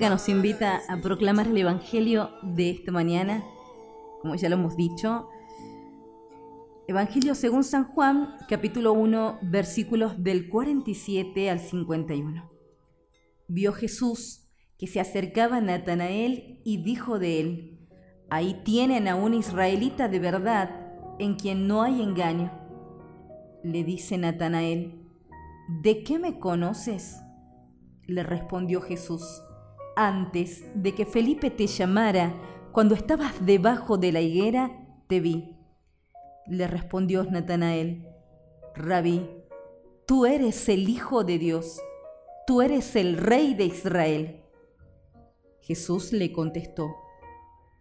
Nos 0.09 0.29
invita 0.29 0.83
a 0.87 1.01
proclamar 1.01 1.47
el 1.47 1.57
Evangelio 1.57 2.29
de 2.41 2.69
esta 2.69 2.93
mañana, 2.93 3.43
como 4.21 4.35
ya 4.35 4.47
lo 4.47 4.55
hemos 4.55 4.77
dicho. 4.77 5.27
Evangelio 6.87 7.35
según 7.35 7.65
San 7.65 7.83
Juan, 7.83 8.37
capítulo 8.47 8.93
1, 8.93 9.39
versículos 9.41 10.23
del 10.23 10.47
47 10.47 11.49
al 11.49 11.59
51. 11.59 12.49
Vio 13.49 13.73
Jesús 13.73 14.47
que 14.79 14.87
se 14.87 15.01
acercaba 15.01 15.57
a 15.57 15.61
Natanael 15.61 16.61
y 16.63 16.83
dijo 16.83 17.19
de 17.19 17.41
él, 17.41 17.79
Ahí 18.29 18.61
tienen 18.63 19.09
a 19.09 19.15
un 19.15 19.33
israelita 19.33 20.07
de 20.07 20.19
verdad, 20.19 20.69
en 21.19 21.35
quien 21.35 21.67
no 21.67 21.83
hay 21.83 22.01
engaño. 22.01 22.53
Le 23.61 23.83
dice 23.83 24.17
Natanael, 24.17 25.05
¿de 25.81 26.01
qué 26.03 26.17
me 26.17 26.39
conoces? 26.39 27.17
Le 28.05 28.23
respondió 28.23 28.79
Jesús, 28.79 29.41
antes 29.97 30.63
de 30.75 30.93
que 30.93 31.07
Felipe 31.07 31.49
te 31.49 31.65
llamara, 31.65 32.31
cuando 32.71 32.93
estabas 32.93 33.43
debajo 33.43 33.97
de 33.97 34.11
la 34.11 34.21
higuera, 34.21 34.71
te 35.07 35.19
vi. 35.19 35.57
Le 36.45 36.67
respondió 36.67 37.23
Natanael, 37.23 38.07
Rabí, 38.75 39.27
tú 40.05 40.27
eres 40.27 40.69
el 40.69 40.87
Hijo 40.87 41.23
de 41.23 41.39
Dios, 41.39 41.81
tú 42.45 42.61
eres 42.61 42.95
el 42.95 43.17
Rey 43.17 43.55
de 43.55 43.65
Israel. 43.65 44.43
Jesús 45.61 46.13
le 46.13 46.31
contestó, 46.31 46.95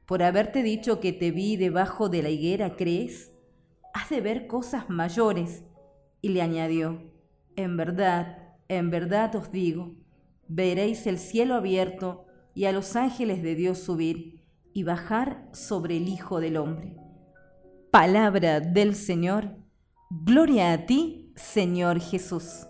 por 0.07 0.23
haberte 0.23 0.63
dicho 0.63 1.01
que 1.01 1.13
te 1.13 1.31
vi 1.31 1.59
debajo 1.59 2.09
de 2.09 2.23
la 2.23 2.31
higuera, 2.31 2.77
¿crees? 2.77 3.31
Has 3.93 4.09
de 4.09 4.23
ver 4.23 4.47
cosas 4.47 4.89
mayores. 4.89 5.65
Y 6.23 6.31
le 6.31 6.41
añadió, 6.41 7.03
en 7.57 7.77
verdad, 7.77 8.57
en 8.69 8.91
verdad 8.91 9.37
os 9.37 9.53
digo, 9.53 9.95
veréis 10.49 11.07
el 11.07 11.19
cielo 11.19 11.55
abierto 11.55 12.27
y 12.55 12.65
a 12.65 12.73
los 12.73 12.97
ángeles 12.97 13.43
de 13.43 13.55
Dios 13.55 13.79
subir 13.79 14.45
y 14.73 14.83
bajar 14.83 15.49
sobre 15.53 15.97
el 15.97 16.09
Hijo 16.09 16.41
del 16.41 16.57
Hombre. 16.57 16.97
Palabra 17.91 18.61
del 18.61 18.95
Señor. 18.95 19.57
Gloria 20.11 20.73
a 20.73 20.87
ti, 20.87 21.33
Señor 21.37 22.01
Jesús. 22.01 22.67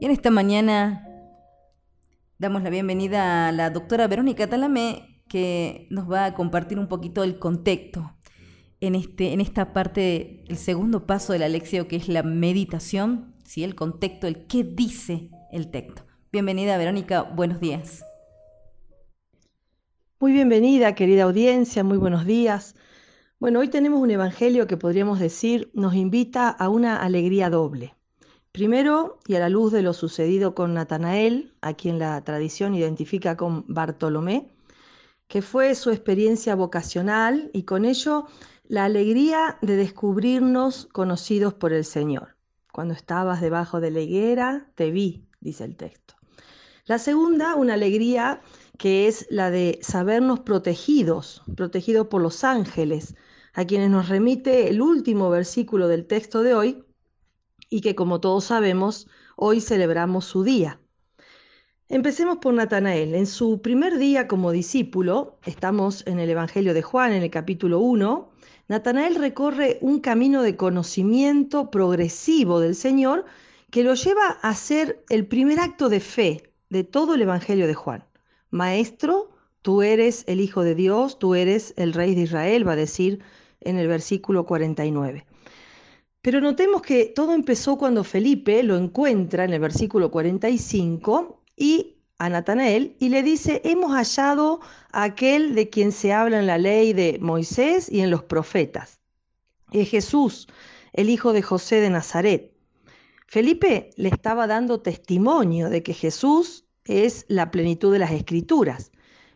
Y 0.00 0.04
en 0.04 0.12
esta 0.12 0.30
mañana 0.30 1.04
damos 2.38 2.62
la 2.62 2.70
bienvenida 2.70 3.48
a 3.48 3.52
la 3.52 3.70
doctora 3.70 4.06
Verónica 4.06 4.46
Talamé, 4.46 5.24
que 5.28 5.88
nos 5.90 6.10
va 6.10 6.26
a 6.26 6.34
compartir 6.34 6.78
un 6.78 6.86
poquito 6.86 7.24
el 7.24 7.38
contexto 7.38 8.17
en, 8.80 8.94
este, 8.94 9.32
en 9.32 9.40
esta 9.40 9.72
parte, 9.72 10.44
el 10.48 10.56
segundo 10.56 11.06
paso 11.06 11.32
de 11.32 11.38
la 11.38 11.48
lección, 11.48 11.86
que 11.86 11.96
es 11.96 12.08
la 12.08 12.22
meditación, 12.22 13.34
¿sí? 13.44 13.64
el 13.64 13.74
contexto, 13.74 14.26
el 14.26 14.46
qué 14.46 14.64
dice 14.64 15.30
el 15.50 15.70
texto. 15.70 16.02
Bienvenida 16.30 16.76
Verónica, 16.76 17.22
buenos 17.22 17.60
días. 17.60 18.04
Muy 20.20 20.32
bienvenida, 20.32 20.94
querida 20.94 21.24
audiencia, 21.24 21.84
muy 21.84 21.98
buenos 21.98 22.24
días. 22.24 22.74
Bueno, 23.40 23.60
hoy 23.60 23.68
tenemos 23.68 24.00
un 24.00 24.10
evangelio 24.10 24.66
que 24.66 24.76
podríamos 24.76 25.20
decir 25.20 25.70
nos 25.74 25.94
invita 25.94 26.48
a 26.48 26.68
una 26.68 26.96
alegría 26.96 27.50
doble. 27.50 27.94
Primero, 28.50 29.20
y 29.28 29.36
a 29.36 29.40
la 29.40 29.48
luz 29.48 29.72
de 29.72 29.82
lo 29.82 29.92
sucedido 29.92 30.54
con 30.54 30.74
Natanael, 30.74 31.54
a 31.60 31.74
quien 31.74 31.98
la 32.00 32.20
tradición 32.24 32.74
identifica 32.74 33.36
con 33.36 33.64
Bartolomé, 33.68 34.50
que 35.28 35.42
fue 35.42 35.74
su 35.74 35.90
experiencia 35.90 36.56
vocacional 36.56 37.50
y 37.52 37.62
con 37.62 37.84
ello 37.84 38.26
la 38.68 38.84
alegría 38.84 39.56
de 39.62 39.76
descubrirnos 39.76 40.86
conocidos 40.92 41.54
por 41.54 41.72
el 41.72 41.86
Señor. 41.86 42.36
Cuando 42.70 42.92
estabas 42.92 43.40
debajo 43.40 43.80
de 43.80 43.90
la 43.90 44.00
higuera, 44.00 44.70
te 44.74 44.90
vi, 44.90 45.26
dice 45.40 45.64
el 45.64 45.74
texto. 45.74 46.14
La 46.84 46.98
segunda, 46.98 47.54
una 47.54 47.74
alegría 47.74 48.42
que 48.76 49.08
es 49.08 49.26
la 49.30 49.50
de 49.50 49.78
sabernos 49.80 50.40
protegidos, 50.40 51.42
protegidos 51.56 52.08
por 52.08 52.20
los 52.20 52.44
ángeles, 52.44 53.16
a 53.54 53.64
quienes 53.64 53.88
nos 53.88 54.10
remite 54.10 54.68
el 54.68 54.82
último 54.82 55.30
versículo 55.30 55.88
del 55.88 56.06
texto 56.06 56.42
de 56.42 56.54
hoy 56.54 56.84
y 57.70 57.80
que 57.80 57.94
como 57.94 58.20
todos 58.20 58.44
sabemos, 58.44 59.08
hoy 59.36 59.62
celebramos 59.62 60.26
su 60.26 60.44
día. 60.44 60.78
Empecemos 61.88 62.36
por 62.36 62.52
Natanael. 62.52 63.14
En 63.14 63.26
su 63.26 63.62
primer 63.62 63.96
día 63.96 64.28
como 64.28 64.52
discípulo, 64.52 65.38
estamos 65.46 66.06
en 66.06 66.18
el 66.18 66.28
Evangelio 66.28 66.74
de 66.74 66.82
Juan, 66.82 67.12
en 67.12 67.22
el 67.22 67.30
capítulo 67.30 67.78
1, 67.78 68.30
Natanael 68.68 69.14
recorre 69.14 69.78
un 69.80 69.98
camino 70.00 70.42
de 70.42 70.56
conocimiento 70.56 71.70
progresivo 71.70 72.60
del 72.60 72.74
Señor 72.74 73.24
que 73.70 73.82
lo 73.82 73.94
lleva 73.94 74.38
a 74.42 74.54
ser 74.54 75.02
el 75.08 75.26
primer 75.26 75.58
acto 75.58 75.88
de 75.88 76.00
fe 76.00 76.52
de 76.68 76.84
todo 76.84 77.14
el 77.14 77.22
Evangelio 77.22 77.66
de 77.66 77.72
Juan. 77.72 78.04
Maestro, 78.50 79.30
tú 79.62 79.80
eres 79.80 80.24
el 80.26 80.40
Hijo 80.40 80.62
de 80.64 80.74
Dios, 80.74 81.18
tú 81.18 81.34
eres 81.34 81.72
el 81.78 81.94
Rey 81.94 82.14
de 82.14 82.22
Israel, 82.22 82.68
va 82.68 82.72
a 82.72 82.76
decir 82.76 83.20
en 83.60 83.78
el 83.78 83.88
versículo 83.88 84.44
49. 84.44 85.24
Pero 86.20 86.42
notemos 86.42 86.82
que 86.82 87.06
todo 87.06 87.32
empezó 87.32 87.78
cuando 87.78 88.04
Felipe 88.04 88.62
lo 88.62 88.76
encuentra 88.76 89.44
en 89.44 89.54
el 89.54 89.60
versículo 89.60 90.10
45 90.10 91.42
y 91.56 91.97
a 92.18 92.28
Natanael 92.28 92.96
y 92.98 93.08
le 93.08 93.22
dice, 93.22 93.60
hemos 93.64 93.92
hallado 93.92 94.60
a 94.92 95.04
aquel 95.04 95.54
de 95.54 95.70
quien 95.70 95.92
se 95.92 96.12
habla 96.12 96.40
en 96.40 96.46
la 96.46 96.58
ley 96.58 96.92
de 96.92 97.18
Moisés 97.20 97.90
y 97.90 98.00
en 98.00 98.10
los 98.10 98.24
profetas. 98.24 99.00
Es 99.72 99.88
Jesús, 99.90 100.48
el 100.92 101.10
hijo 101.10 101.32
de 101.32 101.42
José 101.42 101.80
de 101.80 101.90
Nazaret. 101.90 102.52
Felipe 103.26 103.90
le 103.96 104.08
estaba 104.08 104.46
dando 104.46 104.80
testimonio 104.80 105.68
de 105.68 105.82
que 105.82 105.94
Jesús 105.94 106.64
es 106.84 107.24
la 107.28 107.50
plenitud 107.50 107.92
de 107.92 107.98
las 107.98 108.12
escrituras, 108.12 108.90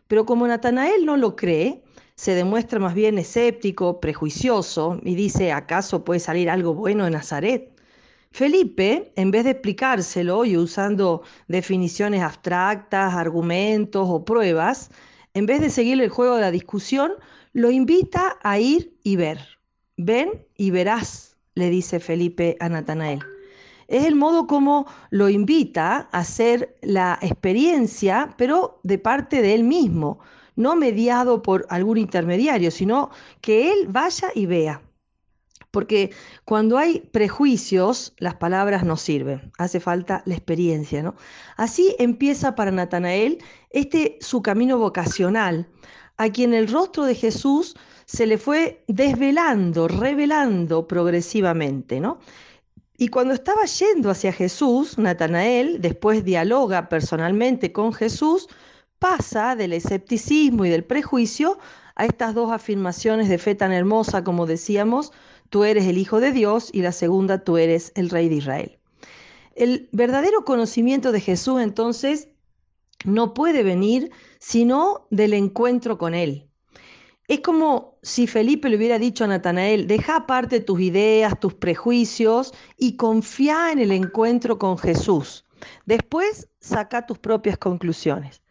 pero 0.07 0.25
como 0.25 0.47
Natanael 0.47 1.05
no 1.05 1.15
lo 1.15 1.35
cree, 1.35 1.83
se 2.15 2.35
demuestra 2.35 2.79
más 2.79 2.93
bien 2.93 3.17
escéptico, 3.17 3.99
prejuicioso 3.99 4.99
y 5.03 5.15
dice, 5.15 5.51
¿acaso 5.51 6.03
puede 6.03 6.19
salir 6.19 6.49
algo 6.49 6.73
bueno 6.73 7.05
de 7.05 7.11
Nazaret? 7.11 7.72
Felipe, 8.33 9.13
en 9.15 9.29
vez 9.29 9.43
de 9.43 9.51
explicárselo 9.51 10.43
y 10.43 10.57
usando 10.57 11.21
definiciones 11.47 12.23
abstractas, 12.23 13.13
argumentos 13.13 14.07
o 14.09 14.25
pruebas, 14.25 14.89
en 15.35 15.45
vez 15.45 15.61
de 15.61 15.69
seguir 15.69 16.01
el 16.01 16.09
juego 16.09 16.35
de 16.35 16.41
la 16.41 16.49
discusión, 16.49 17.11
lo 17.53 17.69
invita 17.69 18.39
a 18.41 18.57
ir 18.57 18.97
y 19.03 19.17
ver. 19.17 19.37
Ven 19.97 20.47
y 20.57 20.71
verás, 20.71 21.37
le 21.53 21.69
dice 21.69 21.99
Felipe 21.99 22.57
a 22.59 22.69
Natanael. 22.69 23.19
Es 23.87 24.03
el 24.03 24.15
modo 24.15 24.47
como 24.47 24.87
lo 25.11 25.29
invita 25.29 26.09
a 26.11 26.17
hacer 26.17 26.75
la 26.81 27.19
experiencia, 27.21 28.33
pero 28.35 28.79
de 28.81 28.97
parte 28.97 29.43
de 29.43 29.53
él 29.53 29.63
mismo, 29.63 30.17
no 30.55 30.75
mediado 30.75 31.43
por 31.43 31.67
algún 31.69 31.99
intermediario, 31.99 32.71
sino 32.71 33.11
que 33.41 33.71
él 33.71 33.85
vaya 33.89 34.29
y 34.33 34.47
vea 34.47 34.81
porque 35.73 36.11
cuando 36.45 36.77
hay 36.77 36.99
prejuicios, 36.99 38.13
las 38.19 38.35
palabras 38.35 38.85
no 38.85 38.95
sirven, 38.95 39.51
hace 39.57 39.79
falta 39.79 40.21
la 40.27 40.35
experiencia, 40.35 41.01
¿no? 41.01 41.15
Así 41.57 41.95
empieza 41.97 42.53
para 42.53 42.69
Natanael 42.69 43.39
este 43.71 44.19
su 44.21 44.43
camino 44.43 44.77
vocacional, 44.77 45.67
a 46.17 46.29
quien 46.29 46.53
el 46.53 46.67
rostro 46.71 47.05
de 47.05 47.15
Jesús 47.15 47.75
se 48.05 48.27
le 48.27 48.37
fue 48.37 48.83
desvelando, 48.87 49.87
revelando 49.87 50.87
progresivamente, 50.87 51.99
¿no? 51.99 52.19
Y 52.95 53.07
cuando 53.07 53.33
estaba 53.33 53.65
yendo 53.65 54.11
hacia 54.11 54.31
Jesús, 54.31 54.99
Natanael 54.99 55.81
después 55.81 56.23
dialoga 56.23 56.87
personalmente 56.87 57.71
con 57.71 57.93
Jesús, 57.93 58.47
pasa 58.99 59.55
del 59.55 59.73
escepticismo 59.73 60.65
y 60.65 60.69
del 60.69 60.83
prejuicio 60.83 61.57
a 61.95 62.05
estas 62.05 62.35
dos 62.35 62.51
afirmaciones 62.51 63.27
de 63.27 63.39
fe 63.39 63.55
tan 63.55 63.71
hermosa, 63.71 64.23
como 64.23 64.45
decíamos, 64.45 65.11
tú 65.49 65.63
eres 65.63 65.85
el 65.85 65.97
Hijo 65.97 66.19
de 66.19 66.31
Dios 66.31 66.69
y 66.73 66.81
la 66.81 66.91
segunda, 66.91 67.43
tú 67.43 67.57
eres 67.57 67.91
el 67.95 68.09
Rey 68.09 68.29
de 68.29 68.35
Israel. 68.35 68.79
El 69.55 69.89
verdadero 69.91 70.45
conocimiento 70.45 71.11
de 71.11 71.21
Jesús 71.21 71.61
entonces 71.61 72.29
no 73.05 73.33
puede 73.33 73.63
venir 73.63 74.11
sino 74.39 75.07
del 75.09 75.33
encuentro 75.33 75.97
con 75.97 76.13
Él. 76.15 76.49
Es 77.27 77.39
como 77.39 77.97
si 78.01 78.27
Felipe 78.27 78.69
le 78.69 78.77
hubiera 78.77 78.99
dicho 78.99 79.23
a 79.23 79.27
Natanael, 79.27 79.87
deja 79.87 80.17
aparte 80.17 80.59
tus 80.59 80.81
ideas, 80.81 81.39
tus 81.39 81.53
prejuicios 81.53 82.53
y 82.77 82.97
confía 82.97 83.71
en 83.71 83.79
el 83.79 83.91
encuentro 83.91 84.59
con 84.59 84.77
Jesús. 84.77 85.45
Después 85.85 86.49
saca 86.59 87.05
tus 87.05 87.17
propias 87.19 87.57
conclusiones. 87.57 88.41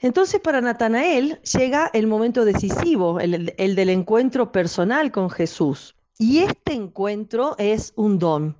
Entonces 0.00 0.40
para 0.40 0.60
Natanael 0.60 1.40
llega 1.42 1.90
el 1.92 2.06
momento 2.06 2.44
decisivo, 2.44 3.20
el, 3.20 3.54
el, 3.56 3.74
del 3.76 3.88
encuentro 3.88 4.52
personal 4.52 5.10
con 5.12 5.30
Jesús. 5.30 5.95
Y 6.18 6.38
este 6.38 6.72
encuentro 6.72 7.56
es 7.58 7.92
un 7.94 8.18
don. 8.18 8.56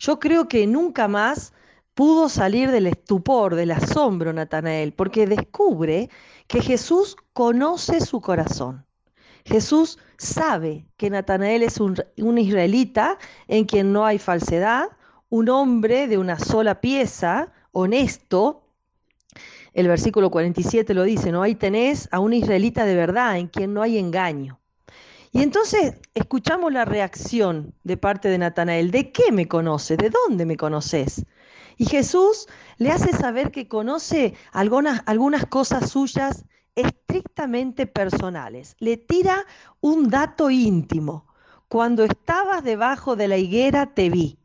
Yo 0.00 0.18
creo 0.18 0.48
que 0.48 0.66
nunca 0.66 1.06
más 1.06 1.52
pudo 1.94 2.28
salir 2.28 2.72
del 2.72 2.88
estupor, 2.88 3.54
del 3.54 3.70
asombro 3.70 4.32
Natanael, 4.32 4.92
porque 4.92 5.26
descubre 5.26 6.10
que 6.48 6.60
Jesús 6.60 7.16
conoce 7.32 8.00
su 8.00 8.20
corazón. 8.20 8.84
Jesús 9.44 9.98
sabe 10.16 10.86
que 10.96 11.08
Natanael 11.08 11.62
es 11.62 11.78
un, 11.78 11.96
israelita 12.38 13.16
en 13.46 13.64
quien 13.64 13.92
no 13.92 14.04
hay 14.04 14.18
falsedad, 14.18 14.88
un 15.30 15.48
hombre 15.48 16.08
de 16.08 16.18
una 16.18 16.38
sola 16.38 16.80
pieza, 16.80 17.52
honesto. 17.72 18.64
El 19.72 19.86
versículo 19.86 20.30
47 20.30 20.94
lo 20.94 21.04
dice, 21.04 21.30
¿no? 21.30 21.42
Ahí 21.42 21.54
tenés 21.54 22.08
a 22.10 22.18
un 22.18 22.32
israelita 22.32 22.84
de 22.84 22.96
verdad 22.96 23.38
en 23.38 23.46
quien 23.46 23.72
no 23.72 23.82
hay 23.82 23.98
engaño. 23.98 24.58
Y 25.32 25.42
entonces 25.42 25.94
escuchamos 26.14 26.72
la 26.72 26.84
reacción 26.84 27.74
de 27.84 27.96
parte 27.96 28.28
de 28.28 28.38
Natanael. 28.38 28.90
¿De 28.90 29.12
qué 29.12 29.30
me 29.32 29.46
conoce? 29.46 29.96
¿De 29.96 30.10
dónde 30.10 30.46
me 30.46 30.56
conoces? 30.56 31.24
Y 31.76 31.86
Jesús 31.86 32.46
le 32.78 32.90
hace 32.90 33.12
saber 33.12 33.50
que 33.50 33.68
conoce 33.68 34.34
algunas, 34.52 35.02
algunas 35.06 35.46
cosas 35.46 35.90
suyas 35.90 36.44
estrictamente 36.74 37.86
personales. 37.86 38.74
Le 38.78 38.96
tira 38.96 39.44
un 39.80 40.10
dato 40.10 40.50
íntimo. 40.50 41.26
Cuando 41.68 42.04
estabas 42.04 42.64
debajo 42.64 43.14
de 43.14 43.28
la 43.28 43.36
higuera 43.36 43.94
te 43.94 44.10
vi. 44.10 44.38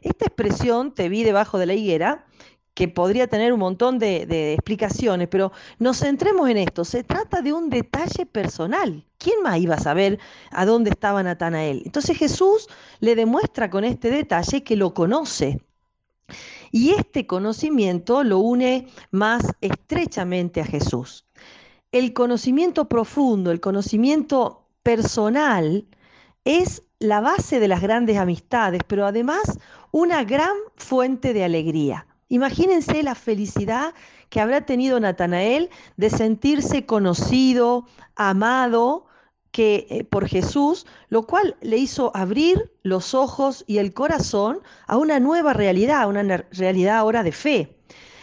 Esta 0.00 0.26
expresión, 0.26 0.94
te 0.94 1.08
vi 1.08 1.24
debajo 1.24 1.58
de 1.58 1.66
la 1.66 1.74
higuera, 1.74 2.26
que 2.74 2.88
podría 2.88 3.26
tener 3.26 3.52
un 3.52 3.60
montón 3.60 3.98
de, 3.98 4.54
explicaciones, 4.54 5.28
pero 5.28 5.52
nos 5.78 5.98
centremos 5.98 6.48
en 6.48 6.56
esto. 6.56 6.84
Se 6.84 7.04
trata 7.04 7.42
de 7.42 7.52
un 7.52 7.68
detalle 7.68 8.26
personal. 8.26 9.04
¿Quién 9.18 9.42
más 9.42 9.58
iba 9.58 9.74
a 9.74 9.80
saber 9.80 10.18
a 10.50 10.64
dónde 10.64 10.90
estaba 10.90 11.22
Natanael? 11.22 11.82
Entonces 11.84 12.16
Jesús 12.16 12.68
le 13.00 13.14
demuestra 13.14 13.68
con 13.70 13.84
este 13.84 14.10
detalle 14.10 14.64
que 14.64 14.76
lo 14.76 14.94
conoce. 14.94 15.60
Y 16.70 16.90
este 16.90 17.26
conocimiento 17.26 18.24
lo 18.24 18.38
une 18.38 18.88
más 19.10 19.42
estrechamente 19.60 20.62
a 20.62 20.64
Jesús. 20.64 21.26
El 21.92 22.14
conocimiento 22.14 22.88
profundo, 22.88 23.50
el 23.50 23.60
conocimiento 23.60 24.66
personal, 24.82 25.86
es 26.44 26.82
la 26.98 27.20
base 27.20 27.60
de 27.60 27.68
las 27.68 27.82
grandes 27.82 28.16
amistades, 28.16 28.80
pero 28.86 29.04
además 29.04 29.42
una 29.90 30.24
gran 30.24 30.54
fuente 30.76 31.34
de 31.34 31.44
alegría. 31.44 32.06
Imagínense 32.32 33.02
la 33.02 33.14
felicidad 33.14 33.92
que 34.30 34.40
habrá 34.40 34.62
tenido 34.62 34.98
Natanael 34.98 35.68
de 35.98 36.08
sentirse 36.08 36.86
conocido, 36.86 37.84
amado 38.16 39.04
que, 39.50 39.86
eh, 39.90 40.04
por 40.04 40.26
Jesús, 40.26 40.86
lo 41.10 41.26
cual 41.26 41.58
le 41.60 41.76
hizo 41.76 42.10
abrir 42.16 42.72
los 42.84 43.12
ojos 43.12 43.64
y 43.66 43.76
el 43.76 43.92
corazón 43.92 44.60
a 44.86 44.96
una 44.96 45.20
nueva 45.20 45.52
realidad, 45.52 46.00
a 46.00 46.06
una 46.06 46.38
realidad 46.52 46.96
ahora 46.96 47.22
de 47.22 47.32
fe. 47.32 47.76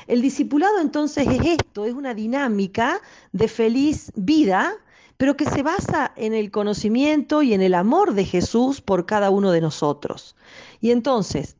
El 0.07 0.23
discipulado 0.23 0.79
entonces 0.81 1.27
es 1.27 1.45
esto, 1.45 1.85
es 1.85 1.93
una 1.93 2.15
dinámica 2.15 2.99
de 3.31 3.47
feliz 3.47 4.11
vida, 4.15 4.73
pero 5.17 5.37
que 5.37 5.45
se 5.45 5.61
basa 5.61 6.13
en 6.15 6.33
el 6.33 6.49
conocimiento 6.49 7.43
y 7.43 7.53
en 7.53 7.61
el 7.61 7.75
amor 7.75 8.15
de 8.15 8.25
Jesús 8.25 8.81
por 8.81 9.05
cada 9.05 9.29
uno 9.29 9.51
de 9.51 9.61
nosotros. 9.61 10.35
Y 10.81 10.89
entonces, 10.89 11.58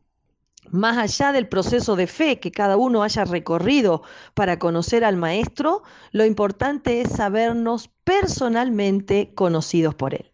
más 0.72 0.98
allá 0.98 1.32
del 1.32 1.48
proceso 1.48 1.96
de 1.96 2.08
fe 2.08 2.40
que 2.40 2.52
cada 2.52 2.78
uno 2.78 3.04
haya 3.04 3.26
recorrido 3.26 4.04
para 4.34 4.60
conocer 4.60 5.04
al 5.04 5.18
Maestro, 5.18 5.84
lo 6.12 6.26
importante 6.26 7.02
es 7.02 7.10
sabernos 7.10 7.90
personalmente 8.04 9.32
conocidos 9.36 9.96
por 9.96 10.14
Él. 10.14 10.32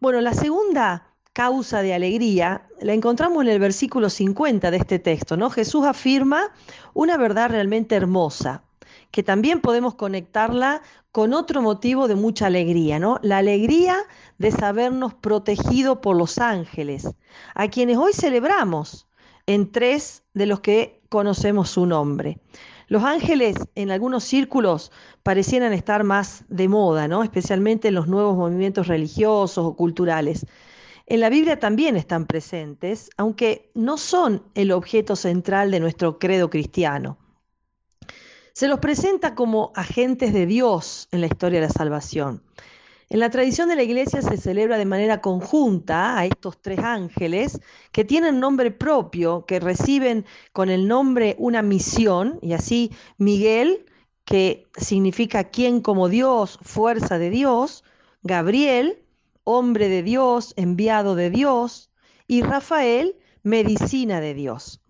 Bueno, 0.00 0.20
la 0.20 0.34
segunda 0.34 1.06
causa 1.32 1.80
de 1.82 1.94
alegría 1.94 2.66
la 2.80 2.92
encontramos 2.92 3.42
en 3.42 3.50
el 3.50 3.58
versículo 3.58 4.10
50 4.10 4.70
de 4.70 4.76
este 4.76 4.98
texto, 4.98 5.36
¿no? 5.36 5.50
Jesús 5.50 5.86
afirma 5.86 6.52
una 6.94 7.16
verdad 7.16 7.50
realmente 7.50 7.94
hermosa, 7.94 8.64
que 9.10 9.22
también 9.22 9.60
podemos 9.60 9.94
conectarla 9.94 10.82
con 11.10 11.34
otro 11.34 11.62
motivo 11.62 12.08
de 12.08 12.16
mucha 12.16 12.46
alegría, 12.46 12.98
¿no? 12.98 13.18
La 13.22 13.38
alegría 13.38 13.96
de 14.38 14.50
sabernos 14.50 15.14
protegidos 15.14 15.98
por 15.98 16.16
los 16.16 16.38
ángeles, 16.38 17.08
a 17.54 17.68
quienes 17.68 17.98
hoy 17.98 18.12
celebramos 18.12 19.06
en 19.46 19.70
tres 19.70 20.22
de 20.34 20.46
los 20.46 20.60
que 20.60 21.02
conocemos 21.08 21.70
su 21.70 21.86
nombre. 21.86 22.38
Los 22.88 23.04
ángeles 23.04 23.56
en 23.74 23.90
algunos 23.90 24.24
círculos 24.24 24.92
parecieran 25.22 25.72
estar 25.72 26.04
más 26.04 26.44
de 26.48 26.68
moda, 26.68 27.08
¿no? 27.08 27.22
especialmente 27.22 27.88
en 27.88 27.94
los 27.94 28.06
nuevos 28.06 28.36
movimientos 28.36 28.86
religiosos 28.86 29.64
o 29.64 29.76
culturales. 29.76 30.46
En 31.06 31.20
la 31.20 31.30
Biblia 31.30 31.58
también 31.58 31.96
están 31.96 32.26
presentes, 32.26 33.10
aunque 33.16 33.70
no 33.74 33.98
son 33.98 34.42
el 34.54 34.72
objeto 34.72 35.16
central 35.16 35.70
de 35.70 35.80
nuestro 35.80 36.18
credo 36.18 36.50
cristiano. 36.50 37.18
Se 38.52 38.68
los 38.68 38.80
presenta 38.80 39.34
como 39.34 39.72
agentes 39.74 40.32
de 40.32 40.46
Dios 40.46 41.08
en 41.10 41.22
la 41.22 41.26
historia 41.26 41.60
de 41.60 41.66
la 41.66 41.72
salvación. 41.72 42.42
En 43.12 43.20
la 43.20 43.28
tradición 43.28 43.68
de 43.68 43.76
la 43.76 43.82
iglesia 43.82 44.22
se 44.22 44.38
celebra 44.38 44.78
de 44.78 44.86
manera 44.86 45.20
conjunta 45.20 46.18
a 46.18 46.24
estos 46.24 46.62
tres 46.62 46.78
ángeles 46.78 47.60
que 47.92 48.06
tienen 48.06 48.40
nombre 48.40 48.70
propio, 48.70 49.44
que 49.44 49.60
reciben 49.60 50.24
con 50.54 50.70
el 50.70 50.88
nombre 50.88 51.36
una 51.38 51.60
misión, 51.60 52.38
y 52.40 52.54
así 52.54 52.90
Miguel, 53.18 53.84
que 54.24 54.66
significa 54.78 55.50
quien 55.50 55.82
como 55.82 56.08
Dios, 56.08 56.58
fuerza 56.62 57.18
de 57.18 57.28
Dios, 57.28 57.84
Gabriel, 58.22 59.04
hombre 59.44 59.90
de 59.90 60.02
Dios, 60.02 60.54
enviado 60.56 61.14
de 61.14 61.28
Dios, 61.28 61.90
y 62.26 62.40
Rafael, 62.40 63.18
medicina 63.42 64.22
de 64.22 64.32
Dios. 64.32 64.80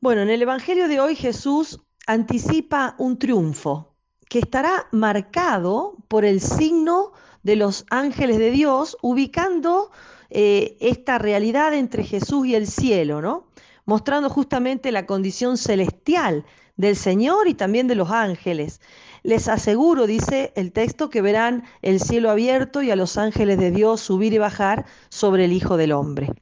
Bueno, 0.00 0.22
en 0.22 0.30
el 0.30 0.42
Evangelio 0.42 0.88
de 0.88 0.98
hoy 0.98 1.14
Jesús 1.14 1.78
anticipa 2.04 2.96
un 2.98 3.16
triunfo 3.16 3.94
que 4.28 4.40
estará 4.40 4.88
marcado 4.90 5.96
por 6.08 6.24
el 6.24 6.40
signo 6.40 7.12
de 7.42 7.56
los 7.56 7.84
ángeles 7.90 8.38
de 8.38 8.50
Dios, 8.50 8.96
ubicando 9.02 9.90
eh, 10.30 10.76
esta 10.80 11.18
realidad 11.18 11.74
entre 11.74 12.04
Jesús 12.04 12.46
y 12.46 12.54
el 12.54 12.66
cielo, 12.66 13.22
¿no? 13.22 13.46
Mostrando 13.84 14.28
justamente 14.28 14.92
la 14.92 15.06
condición 15.06 15.56
celestial 15.56 16.44
del 16.76 16.96
Señor 16.96 17.48
y 17.48 17.54
también 17.54 17.88
de 17.88 17.94
los 17.94 18.10
ángeles. 18.10 18.80
Les 19.22 19.48
aseguro, 19.48 20.06
dice 20.06 20.52
el 20.56 20.72
texto, 20.72 21.10
que 21.10 21.22
verán 21.22 21.64
el 21.82 22.00
cielo 22.00 22.30
abierto 22.30 22.82
y 22.82 22.90
a 22.90 22.96
los 22.96 23.16
ángeles 23.18 23.58
de 23.58 23.70
Dios 23.70 24.00
subir 24.00 24.32
y 24.32 24.38
bajar 24.38 24.86
sobre 25.08 25.44
el 25.46 25.52
Hijo 25.52 25.76
del 25.76 25.92
Hombre. 25.92 26.32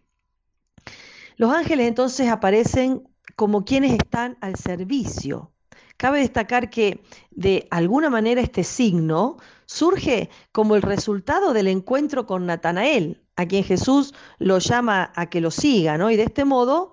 Los 1.36 1.52
ángeles 1.52 1.88
entonces 1.88 2.28
aparecen 2.28 3.08
como 3.34 3.64
quienes 3.64 3.92
están 3.92 4.36
al 4.40 4.56
servicio. 4.56 5.52
Cabe 5.96 6.20
destacar 6.20 6.68
que 6.70 7.02
de 7.30 7.66
alguna 7.70 8.10
manera 8.10 8.40
este 8.40 8.64
signo 8.64 9.38
surge 9.66 10.30
como 10.52 10.76
el 10.76 10.82
resultado 10.82 11.52
del 11.52 11.68
encuentro 11.68 12.26
con 12.26 12.46
Natanael, 12.46 13.22
a 13.36 13.46
quien 13.46 13.64
Jesús 13.64 14.14
lo 14.38 14.58
llama 14.58 15.12
a 15.14 15.26
que 15.26 15.40
lo 15.40 15.50
siga, 15.50 15.98
¿no? 15.98 16.10
Y 16.10 16.16
de 16.16 16.24
este 16.24 16.44
modo, 16.44 16.92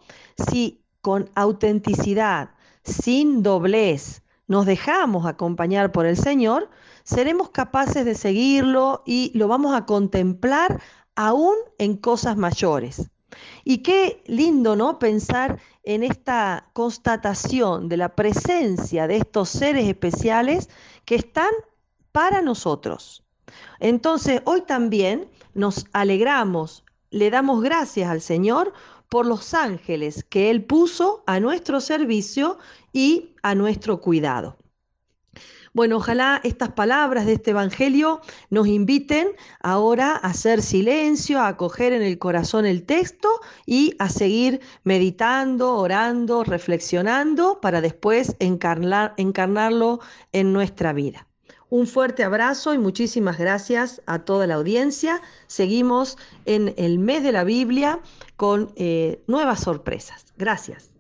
si 0.50 0.84
con 1.02 1.30
autenticidad, 1.36 2.52
sin 2.84 3.44
doblez, 3.44 4.24
nos 4.48 4.66
dejamos 4.66 5.26
acompañar 5.26 5.92
por 5.92 6.06
el 6.06 6.18
Señor, 6.18 6.70
seremos 7.04 7.50
capaces 7.50 8.06
de 8.06 8.16
seguirlo 8.16 9.04
y 9.06 9.32
lo 9.38 9.48
vamos 9.48 9.74
a 9.74 9.86
contemplar 9.86 10.82
aún 11.16 11.56
en 11.78 11.98
cosas 11.98 12.36
mayores. 12.36 13.10
Y 13.64 13.80
qué 13.80 14.22
lindo, 14.28 14.76
¿no? 14.76 15.00
Pensar 15.00 15.60
en 15.84 16.04
esta 16.04 16.70
constatación 16.74 17.90
de 17.90 17.98
la 17.98 18.16
presencia 18.16 19.08
de 19.08 19.18
estos 19.18 19.50
seres 19.50 19.88
especiales 19.88 20.70
que 21.06 21.16
están 21.16 21.52
para 22.14 22.42
nosotros. 22.42 23.26
Entonces, 23.82 24.42
hoy 24.46 24.62
también 24.62 25.28
nos 25.54 25.86
alegramos, 25.92 26.86
le 27.10 27.30
damos 27.30 27.62
gracias 27.62 28.10
al 28.10 28.22
Señor 28.22 28.72
por 29.10 29.26
los 29.26 29.54
ángeles 29.54 30.24
que 30.24 30.50
Él 30.50 30.64
puso 30.64 31.24
a 31.28 31.42
nuestro 31.42 31.82
servicio 31.82 32.58
y 32.94 33.36
a 33.44 33.54
nuestro 33.54 34.00
cuidado. 34.00 34.58
Bueno, 35.74 35.98
ojalá 35.98 36.40
estas 36.44 36.72
palabras 36.74 37.26
de 37.26 37.34
este 37.34 37.50
Evangelio 37.50 38.22
nos 38.52 38.68
inviten 38.68 39.30
ahora 39.60 40.12
a 40.12 40.28
hacer 40.28 40.62
silencio, 40.62 41.40
a 41.40 41.48
acoger 41.48 41.94
en 41.94 42.04
el 42.04 42.20
corazón 42.20 42.68
el 42.68 42.86
texto 42.86 43.28
y 43.66 43.96
a 43.98 44.10
seguir 44.10 44.62
meditando, 44.84 45.76
orando, 45.76 46.44
reflexionando 46.44 47.60
para 47.60 47.82
después 47.82 48.36
encarnarlo 48.40 50.00
en 50.32 50.54
nuestra 50.54 50.94
vida. 50.94 51.28
Un 51.74 51.88
fuerte 51.88 52.24
abrazo 52.24 52.76
y 52.76 52.78
muchísimas 52.78 53.40
gracias 53.40 54.04
a 54.06 54.20
toda 54.20 54.46
la 54.46 54.54
audiencia. 54.54 55.24
Seguimos 55.48 56.20
en 56.46 56.76
el 56.78 57.00
mes 57.00 57.24
de 57.24 57.32
la 57.32 57.44
Biblia 57.44 58.00
con 58.38 58.72
eh, 58.76 59.24
nuevas 59.26 59.62
sorpresas. 59.62 60.24
Gracias. 60.38 60.93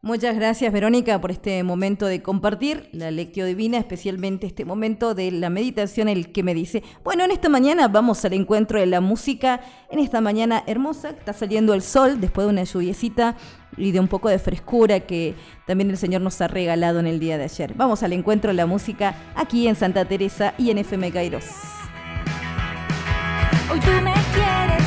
Muchas 0.00 0.36
gracias 0.36 0.72
Verónica 0.72 1.20
por 1.20 1.32
este 1.32 1.60
momento 1.64 2.06
de 2.06 2.22
compartir 2.22 2.88
la 2.92 3.10
lectio 3.10 3.44
divina, 3.44 3.78
especialmente 3.78 4.46
este 4.46 4.64
momento 4.64 5.12
de 5.12 5.32
la 5.32 5.50
meditación, 5.50 6.08
el 6.08 6.30
que 6.30 6.44
me 6.44 6.54
dice, 6.54 6.84
bueno, 7.02 7.24
en 7.24 7.32
esta 7.32 7.48
mañana 7.48 7.88
vamos 7.88 8.24
al 8.24 8.34
encuentro 8.34 8.78
de 8.78 8.86
la 8.86 9.00
música, 9.00 9.60
en 9.90 9.98
esta 9.98 10.20
mañana 10.20 10.62
hermosa, 10.68 11.10
está 11.10 11.32
saliendo 11.32 11.74
el 11.74 11.82
sol 11.82 12.20
después 12.20 12.46
de 12.46 12.52
una 12.52 12.62
lluviecita 12.62 13.36
y 13.76 13.90
de 13.90 13.98
un 13.98 14.06
poco 14.06 14.28
de 14.28 14.38
frescura 14.38 15.00
que 15.00 15.34
también 15.66 15.90
el 15.90 15.96
Señor 15.96 16.20
nos 16.22 16.40
ha 16.40 16.46
regalado 16.46 17.00
en 17.00 17.08
el 17.08 17.18
día 17.18 17.36
de 17.36 17.44
ayer. 17.44 17.74
Vamos 17.74 18.04
al 18.04 18.12
encuentro 18.12 18.50
de 18.50 18.54
la 18.54 18.66
música 18.66 19.16
aquí 19.34 19.66
en 19.66 19.74
Santa 19.74 20.04
Teresa 20.04 20.54
y 20.58 20.70
en 20.70 20.78
FM 20.78 21.10
Kairos. 21.10 21.44
Hoy 23.68 23.80
tú 23.80 23.90
me 24.00 24.14
quieres 24.32 24.77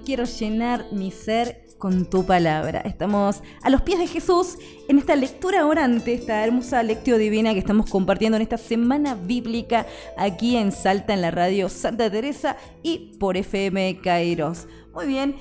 quiero 0.00 0.24
llenar 0.24 0.86
mi 0.92 1.10
ser 1.10 1.64
con 1.78 2.08
tu 2.08 2.24
palabra. 2.24 2.80
Estamos 2.80 3.42
a 3.62 3.68
los 3.68 3.82
pies 3.82 3.98
de 3.98 4.06
Jesús 4.06 4.56
en 4.88 4.98
esta 4.98 5.16
lectura 5.16 5.66
orante, 5.66 6.14
esta 6.14 6.42
hermosa 6.42 6.82
lectio 6.82 7.18
divina 7.18 7.52
que 7.52 7.58
estamos 7.58 7.90
compartiendo 7.90 8.36
en 8.36 8.42
esta 8.42 8.56
semana 8.56 9.14
bíblica 9.14 9.86
aquí 10.16 10.56
en 10.56 10.72
Salta, 10.72 11.12
en 11.12 11.20
la 11.20 11.30
radio 11.30 11.68
Santa 11.68 12.10
Teresa 12.10 12.56
y 12.82 13.16
por 13.18 13.36
FM 13.36 14.00
Kairos. 14.00 14.66
Muy 14.94 15.06
bien. 15.06 15.36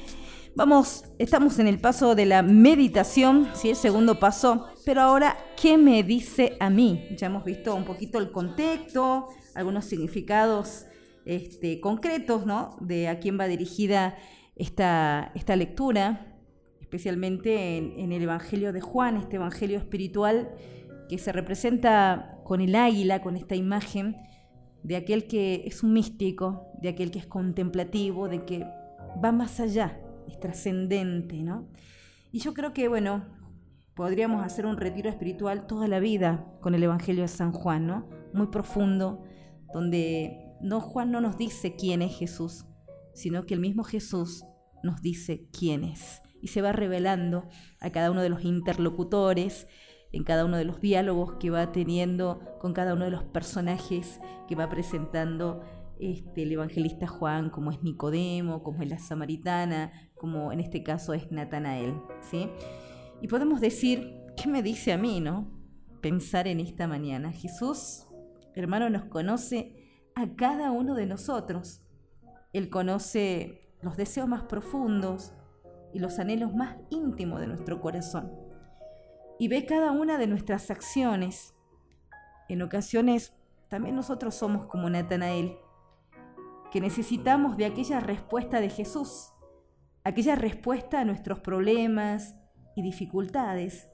Vamos, 0.56 1.06
estamos 1.18 1.58
en 1.60 1.68
el 1.68 1.80
paso 1.80 2.14
de 2.14 2.26
la 2.26 2.44
meditación, 2.44 3.50
¿sí? 3.56 3.70
el 3.70 3.76
segundo 3.76 4.20
paso, 4.20 4.68
pero 4.86 5.02
ahora, 5.02 5.36
¿qué 5.60 5.78
me 5.80 6.04
dice 6.04 6.58
a 6.60 6.70
mí? 6.70 7.08
Ya 7.18 7.26
hemos 7.26 7.44
visto 7.44 7.74
un 7.74 7.86
poquito 7.86 8.20
el 8.20 8.32
contexto, 8.32 9.30
algunos 9.56 9.86
significados 9.86 10.86
este, 11.26 11.80
concretos, 11.80 12.46
¿no? 12.46 12.78
De 12.82 13.08
a 13.08 13.20
quién 13.20 13.40
va 13.40 13.48
dirigida 13.48 14.16
esta, 14.56 15.32
esta 15.36 15.56
lectura, 15.56 16.34
especialmente 16.80 17.78
en, 17.78 18.12
el 18.12 18.22
Evangelio 18.22 18.72
de 18.72 18.82
Juan, 18.82 19.18
este 19.18 19.38
Evangelio 19.38 19.78
espiritual 19.78 20.52
que 21.10 21.18
se 21.18 21.32
representa 21.32 22.40
con 22.44 22.62
el 22.62 22.76
águila, 22.76 23.22
con 23.22 23.36
esta 23.36 23.56
imagen 23.56 24.16
de 24.84 24.96
aquel 24.96 25.28
que 25.28 25.64
es 25.66 25.82
un 25.82 25.94
místico, 25.94 26.68
de 26.82 26.90
aquel 26.90 27.10
que 27.10 27.20
es 27.20 27.26
contemplativo, 27.26 28.28
de 28.28 28.46
que 28.46 28.66
va 29.24 29.32
más 29.32 29.60
allá, 29.60 30.00
es 30.28 30.40
trascendente, 30.40 31.42
¿no? 31.42 31.68
Y 32.32 32.40
yo 32.40 32.54
creo 32.54 32.74
que, 32.74 32.88
bueno, 32.88 33.26
podríamos 33.96 34.46
hacer 34.46 34.66
un 34.66 34.78
retiro 34.78 35.10
espiritual 35.10 35.68
toda 35.68 35.88
la 35.88 36.00
vida 36.00 36.46
con 36.62 36.76
el 36.76 36.84
Evangelio 36.84 37.24
de 37.24 37.28
San 37.28 37.52
Juan, 37.54 37.88
¿no? 37.88 38.10
Muy 38.34 38.48
profundo, 38.48 39.24
donde 39.74 40.56
no 40.62 40.80
Juan 40.80 41.12
no 41.12 41.22
nos 41.22 41.38
dice 41.38 41.76
quién 41.76 42.02
es 42.02 42.18
Jesús, 42.18 42.66
sino 43.14 43.46
que 43.46 43.54
el 43.54 43.60
mismo 43.60 43.84
Jesús 43.84 44.44
nos 44.84 45.02
dice 45.02 45.48
quién 45.58 45.84
es. 45.84 46.22
Y 46.42 46.48
se 46.50 46.62
va 46.62 46.74
revelando 46.74 47.48
a 47.80 47.90
cada 47.92 48.12
uno 48.12 48.22
de 48.22 48.30
los 48.30 48.44
interlocutores, 48.44 49.68
en 50.12 50.24
cada 50.24 50.46
uno 50.46 50.58
de 50.58 50.66
los 50.66 50.80
diálogos 50.80 51.34
que 51.40 51.50
va 51.50 51.72
teniendo 51.72 52.42
con 52.60 52.74
cada 52.74 52.94
uno 52.94 53.06
de 53.06 53.12
los 53.12 53.24
personajes 53.24 54.20
que 54.48 54.56
va 54.56 54.70
presentando 54.70 55.64
este, 56.00 56.44
el 56.44 56.52
evangelista 56.52 57.08
Juan, 57.08 57.50
como 57.50 57.72
es 57.72 57.82
Nicodemo, 57.82 58.62
como 58.62 58.82
es 58.84 58.90
la 58.90 59.00
samaritana, 59.00 59.92
como 60.16 60.52
en 60.52 60.60
este 60.60 60.84
caso 60.84 61.14
es 61.14 61.32
Natanael. 61.32 61.96
¿sí? 62.22 62.50
Y 63.22 63.28
podemos 63.28 63.62
decir, 63.62 64.22
¿qué 64.36 64.50
me 64.50 64.62
dice 64.62 64.92
a 64.92 64.98
mí, 64.98 65.20
no? 65.20 65.50
Pensar 66.02 66.48
en 66.48 66.60
esta 66.60 66.88
mañana. 66.88 67.32
Jesús, 67.32 68.06
hermano, 68.54 68.90
nos 68.90 69.06
conoce 69.06 70.10
a 70.16 70.36
cada 70.36 70.72
uno 70.72 70.94
de 70.96 71.06
nosotros. 71.06 71.83
Él 72.54 72.70
conoce 72.70 73.76
los 73.82 73.98
deseos 73.98 74.28
más 74.28 74.44
profundos 74.44 75.34
y 75.92 76.00
los 76.00 76.20
anhelos 76.20 76.54
más 76.54 76.78
íntimos 76.90 77.40
de 77.40 77.48
nuestro 77.48 77.82
corazón. 77.82 78.32
Y 79.40 79.48
ve 79.48 79.66
cada 79.66 79.92
una 79.92 80.18
de 80.18 80.28
nuestras 80.28 80.72
acciones. 80.72 81.56
En 82.48 82.62
ocasiones 82.62 83.34
también 83.70 83.96
nosotros 83.96 84.36
somos 84.36 84.68
como 84.68 84.90
Natanael, 84.90 85.58
que 86.72 86.80
necesitamos 86.80 87.58
de 87.58 87.66
aquella 87.66 88.00
respuesta 88.00 88.60
de 88.60 88.70
Jesús, 88.70 89.34
aquella 90.04 90.36
respuesta 90.36 91.00
a 91.00 91.06
nuestros 91.06 91.40
problemas 91.40 92.36
y 92.76 92.84
dificultades, 92.84 93.90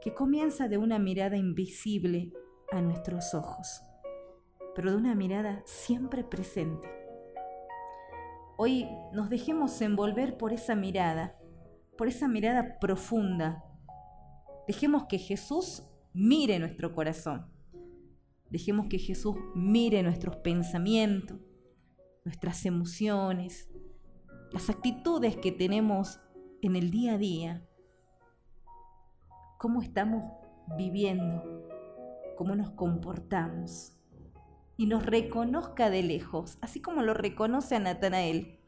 que 0.00 0.14
comienza 0.14 0.68
de 0.68 0.78
una 0.78 0.98
mirada 0.98 1.36
invisible 1.36 2.32
a 2.70 2.80
nuestros 2.80 3.34
ojos, 3.34 3.82
pero 4.74 4.90
de 4.90 4.96
una 4.96 5.14
mirada 5.14 5.62
siempre 5.64 6.24
presente. 6.24 7.01
Hoy 8.58 8.86
nos 9.12 9.30
dejemos 9.30 9.80
envolver 9.80 10.36
por 10.36 10.52
esa 10.52 10.74
mirada, 10.74 11.38
por 11.96 12.08
esa 12.08 12.28
mirada 12.28 12.78
profunda. 12.78 13.64
Dejemos 14.66 15.04
que 15.06 15.18
Jesús 15.18 15.84
mire 16.12 16.58
nuestro 16.58 16.94
corazón. 16.94 17.46
Dejemos 18.50 18.86
que 18.88 18.98
Jesús 18.98 19.36
mire 19.54 20.02
nuestros 20.02 20.36
pensamientos, 20.36 21.38
nuestras 22.24 22.66
emociones, 22.66 23.70
las 24.52 24.68
actitudes 24.68 25.36
que 25.38 25.50
tenemos 25.50 26.20
en 26.60 26.76
el 26.76 26.90
día 26.90 27.14
a 27.14 27.18
día. 27.18 27.66
Cómo 29.58 29.80
estamos 29.80 30.24
viviendo, 30.76 31.42
cómo 32.36 32.54
nos 32.54 32.70
comportamos 32.72 33.96
y 34.76 34.86
nos 34.86 35.04
reconozca 35.04 35.90
de 35.90 36.02
lejos, 36.02 36.58
así 36.60 36.80
como 36.80 37.02
lo 37.02 37.14
reconoce 37.14 37.76
a 37.76 37.80
Natanael, 37.80 38.58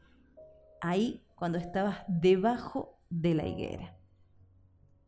ahí 0.81 1.23
cuando 1.35 1.57
estabas 1.57 2.03
debajo 2.07 2.99
de 3.09 3.33
la 3.33 3.47
higuera, 3.47 3.97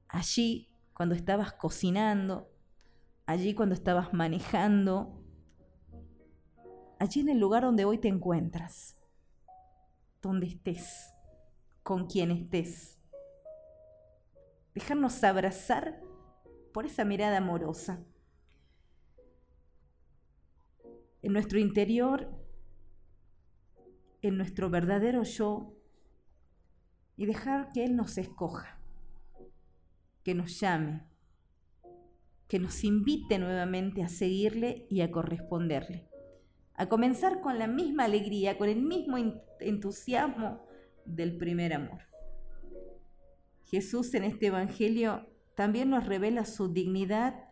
allí 0.08 0.70
cuando 0.94 1.16
estabas 1.16 1.54
cocinando, 1.54 2.50
allí 3.26 3.54
cuando 3.54 3.76
estabas 3.76 4.14
manejando, 4.14 5.24
allí 7.00 7.22
en 7.22 7.30
el 7.30 7.40
lugar 7.40 7.64
donde 7.64 7.86
hoy 7.86 8.00
te 8.00 8.08
encuentras, 8.08 8.98
donde 10.22 10.48
estés, 10.48 11.14
con 11.84 12.08
quien 12.08 12.32
estés. 12.32 12.98
Dejarnos 14.74 15.24
abrazar 15.24 16.02
por 16.74 16.86
esa 16.86 17.06
mirada 17.06 17.38
amorosa 17.38 18.04
en 21.28 21.34
nuestro 21.34 21.60
interior, 21.60 22.30
en 24.22 24.38
nuestro 24.38 24.70
verdadero 24.70 25.24
yo, 25.24 25.76
y 27.18 27.26
dejar 27.26 27.74
que 27.74 27.84
Él 27.84 27.98
nos 27.98 28.18
escoja, 28.18 28.80
que 30.24 30.34
nos 30.34 30.58
llame, 30.58 31.04
que 32.48 32.60
nos 32.60 32.82
invite 32.86 33.40
nuevamente 33.40 34.04
a 34.04 34.08
seguirle 34.08 34.88
y 34.90 35.02
a 35.02 35.12
corresponderle, 35.12 36.08
a 36.76 36.88
comenzar 36.88 37.42
con 37.42 37.60
la 37.60 37.68
misma 37.68 38.06
alegría, 38.06 38.58
con 38.58 38.70
el 38.70 38.82
mismo 38.82 39.18
entusiasmo 39.60 40.66
del 41.04 41.36
primer 41.36 41.74
amor. 41.74 42.04
Jesús 43.66 44.14
en 44.14 44.24
este 44.24 44.46
Evangelio 44.46 45.28
también 45.56 45.90
nos 45.90 46.06
revela 46.06 46.46
su 46.46 46.72
dignidad 46.72 47.50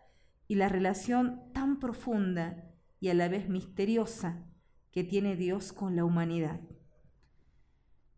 y 0.47 0.55
la 0.55 0.69
relación 0.69 1.51
tan 1.51 1.77
profunda 1.77 2.71
y 3.05 3.09
a 3.09 3.13
la 3.13 3.27
vez 3.27 3.49
misteriosa 3.49 4.43
que 4.89 5.03
tiene 5.03 5.35
Dios 5.35 5.73
con 5.73 5.95
la 5.95 6.03
humanidad. 6.03 6.59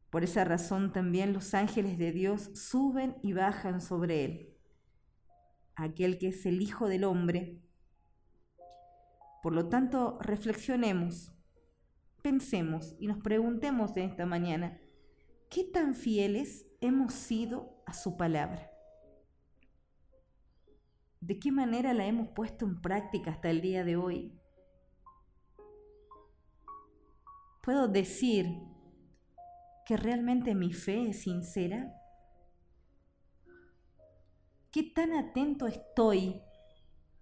Por 0.10 0.24
esa 0.24 0.46
razón 0.46 0.94
también 0.94 1.34
los 1.34 1.54
ángeles 1.54 1.98
de 1.98 2.14
Dios 2.14 2.52
suben 2.54 3.18
y 3.22 3.34
bajan 3.34 3.82
sobre 3.82 4.24
él. 4.24 4.58
aquel 5.76 6.18
que 6.18 6.30
es 6.30 6.46
el 6.46 6.62
Hijo 6.62 6.88
del 6.88 7.04
Hombre. 7.04 7.62
Por 9.44 9.52
lo 9.52 9.68
tanto, 9.68 10.20
reflexionemos, 10.22 11.34
pensemos 12.22 12.96
y 12.98 13.08
nos 13.08 13.18
preguntemos 13.18 13.98
en 13.98 14.10
esta 14.10 14.26
mañana, 14.26 14.80
¿qué 15.50 15.66
tan 15.66 15.96
fieles 15.96 16.66
hemos 16.80 17.14
sido 17.14 17.84
a 17.86 17.94
su 17.94 18.16
palabra? 18.16 18.72
¿De 21.20 21.40
qué 21.40 21.52
manera 21.52 21.94
la 21.94 22.06
hemos 22.06 22.30
puesto 22.30 22.66
en 22.66 22.80
práctica 22.82 23.32
hasta 23.32 23.50
el 23.50 23.60
día 23.60 23.84
de 23.84 23.98
hoy? 23.98 24.40
¿Puedo 27.68 27.90
decir 27.90 28.62
que 29.86 29.98
realmente 29.98 30.56
mi 30.56 30.72
fe 30.72 31.10
es 31.10 31.24
sincera? 31.24 31.94
¿Qué 34.72 34.84
tan 34.84 35.12
atento 35.12 35.68
estoy 35.68 36.40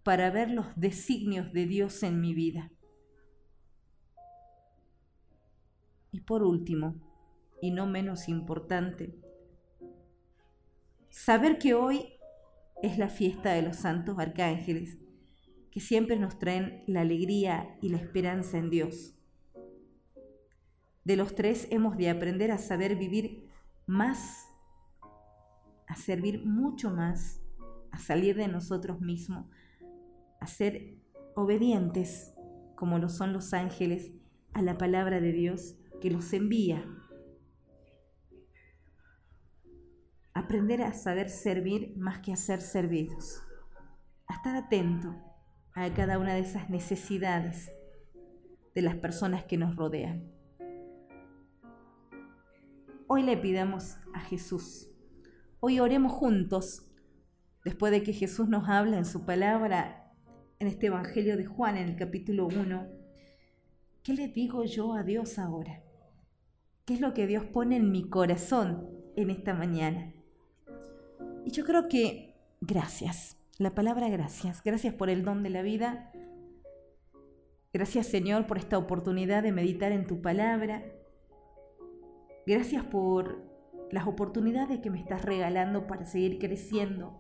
para 0.04 0.30
ver 0.30 0.52
los 0.52 0.68
designios 0.76 1.52
de 1.52 1.66
Dios 1.66 2.04
en 2.04 2.22
mi 2.22 2.36
vida? 2.36 2.72
Y 6.12 6.20
por 6.20 6.43
último, 6.43 6.93
y 7.60 7.72
no 7.72 7.88
menos 7.88 8.30
importante, 8.30 9.20
saber 11.10 11.58
que 11.58 11.74
hoy 11.74 12.20
es 12.84 13.00
la 13.00 13.10
fiesta 13.10 13.54
de 13.54 13.64
los 13.64 13.78
santos 13.78 14.20
arcángeles, 14.20 15.00
que 15.72 15.80
siempre 15.80 16.20
nos 16.20 16.38
traen 16.38 16.84
la 16.86 17.02
alegría 17.02 17.80
y 17.82 17.89
la 17.89 17.98
esperanza 17.98 18.60
en 18.60 18.70
Dios. 18.70 19.16
De 21.06 21.16
los 21.16 21.36
tres 21.36 21.68
hemos 21.70 21.97
de 21.97 22.10
aprender 22.10 22.51
a 22.51 22.58
saber 22.58 22.95
vivir 22.95 23.47
más, 23.86 24.49
a 25.88 25.95
servir 25.95 26.43
mucho 26.43 26.89
más, 26.89 27.43
a 27.91 27.99
salir 27.99 28.36
de 28.36 28.47
nosotros 28.47 29.01
mismos, 29.01 29.45
a 30.39 30.47
ser 30.47 30.97
obedientes, 31.36 32.34
como 32.76 32.97
lo 32.97 33.10
son 33.10 33.34
los 33.34 33.53
ángeles, 33.53 34.14
a 34.53 34.64
la 34.64 34.80
palabra 34.80 35.22
de 35.22 35.32
Dios 35.32 35.78
que 36.01 36.10
los 36.10 36.34
envía. 36.34 36.84
Aprender 40.34 40.82
a 40.82 40.93
saber 40.93 41.30
servir 41.30 41.95
más 41.97 42.18
que 42.20 42.34
a 42.34 42.36
ser 42.36 42.62
servidos. 42.62 43.43
A 44.26 44.34
estar 44.34 44.56
atento 44.56 45.16
a 45.76 45.88
cada 45.93 46.18
una 46.18 46.34
de 46.34 46.39
esas 46.39 46.72
necesidades 46.72 47.72
de 48.74 48.82
las 48.82 48.95
personas 48.95 49.45
que 49.45 49.58
nos 49.58 49.76
rodean. 49.76 50.34
Hoy 53.08 53.22
le 53.22 53.38
pidamos 53.38 53.97
a 54.16 54.20
Jesús. 54.20 54.89
Hoy 55.60 55.80
oremos 55.80 56.12
juntos, 56.12 56.88
después 57.64 57.91
de 57.91 58.01
que 58.01 58.14
Jesús 58.14 58.49
nos 58.49 58.68
habla 58.68 58.97
en 58.97 59.06
su 59.06 59.26
palabra 59.26 60.12
en 60.58 60.68
este 60.68 60.88
Evangelio 60.88 61.38
de 61.38 61.45
Juan, 61.45 61.78
en 61.78 61.88
el 61.89 61.97
capítulo 61.97 62.47
1. 62.47 62.88
¿Qué 64.01 64.14
le 64.14 64.28
digo 64.28 64.64
yo 64.64 64.95
a 64.95 65.03
Dios 65.03 65.38
ahora? 65.38 65.84
¿Qué 66.86 66.95
es 66.95 66.99
lo 66.99 67.14
que 67.14 67.28
Dios 67.28 67.45
pone 67.45 67.76
en 67.76 67.91
mi 67.91 68.10
corazón 68.10 68.89
en 69.16 69.30
esta 69.30 69.53
mañana? 69.53 70.12
Y 71.45 71.51
yo 71.51 71.64
creo 71.64 71.88
que 71.88 72.36
gracias, 72.60 73.38
la 73.60 73.76
palabra 73.76 74.10
gracias, 74.10 74.64
gracias 74.64 74.95
por 74.95 75.12
el 75.12 75.24
don 75.24 75.43
de 75.43 75.51
la 75.51 75.62
vida. 75.62 76.12
Gracias 77.72 78.08
Señor 78.08 78.47
por 78.47 78.58
esta 78.58 78.80
oportunidad 78.80 79.43
de 79.43 79.51
meditar 79.51 79.91
en 79.91 80.08
tu 80.08 80.24
palabra. 80.24 80.84
Gracias 82.48 82.84
por 82.84 83.43
las 83.89 84.06
oportunidades 84.06 84.80
que 84.80 84.91
me 84.91 85.00
estás 85.00 85.26
regalando 85.26 85.88
para 85.88 86.06
seguir 86.06 86.38
creciendo, 86.38 87.20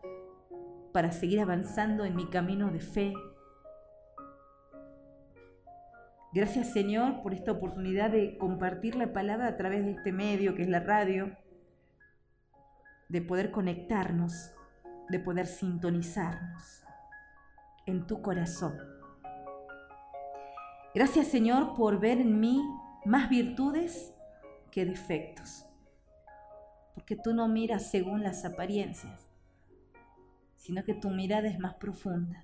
para 0.93 1.11
seguir 1.11 1.39
avanzando 1.39 2.05
en 2.05 2.15
mi 2.15 2.29
camino 2.29 2.69
de 2.69 2.79
fe. 2.79 3.13
Gracias 6.31 6.73
Señor 6.73 7.23
por 7.23 7.33
esta 7.33 7.53
oportunidad 7.53 8.11
de 8.11 8.37
compartir 8.37 8.95
la 8.95 9.13
palabra 9.13 9.47
a 9.47 9.57
través 9.57 9.83
de 9.83 9.91
este 9.91 10.11
medio 10.11 10.53
que 10.53 10.61
es 10.61 10.69
la 10.69 10.81
radio 10.81 11.35
de 13.09 13.21
poder 13.21 13.49
conectarnos, 13.49 14.51
de 15.09 15.19
poder 15.19 15.47
sintonizarnos 15.47 16.83
en 17.87 18.05
tu 18.05 18.21
corazón. 18.21 18.77
Gracias 20.93 21.27
Señor 21.27 21.73
por 21.73 21.99
ver 21.99 22.19
en 22.19 22.39
mí 22.39 22.61
más 23.05 23.29
virtudes 23.29 24.14
que 24.75 24.85
defectos, 24.85 25.65
porque 26.95 27.15
tú 27.15 27.33
no 27.33 27.47
miras 27.47 27.89
según 27.89 28.23
las 28.23 28.43
apariencias, 28.43 29.29
sino 30.57 30.83
que 30.83 30.93
tu 30.93 31.09
mirada 31.11 31.47
es 31.47 31.59
más 31.59 31.75
profunda. 31.75 32.43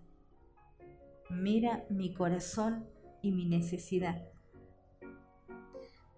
Mira 1.29 1.83
mi 1.89 2.13
corazón 2.13 2.87
y 3.21 3.33
mi 3.33 3.43
necesidad. 3.43 4.29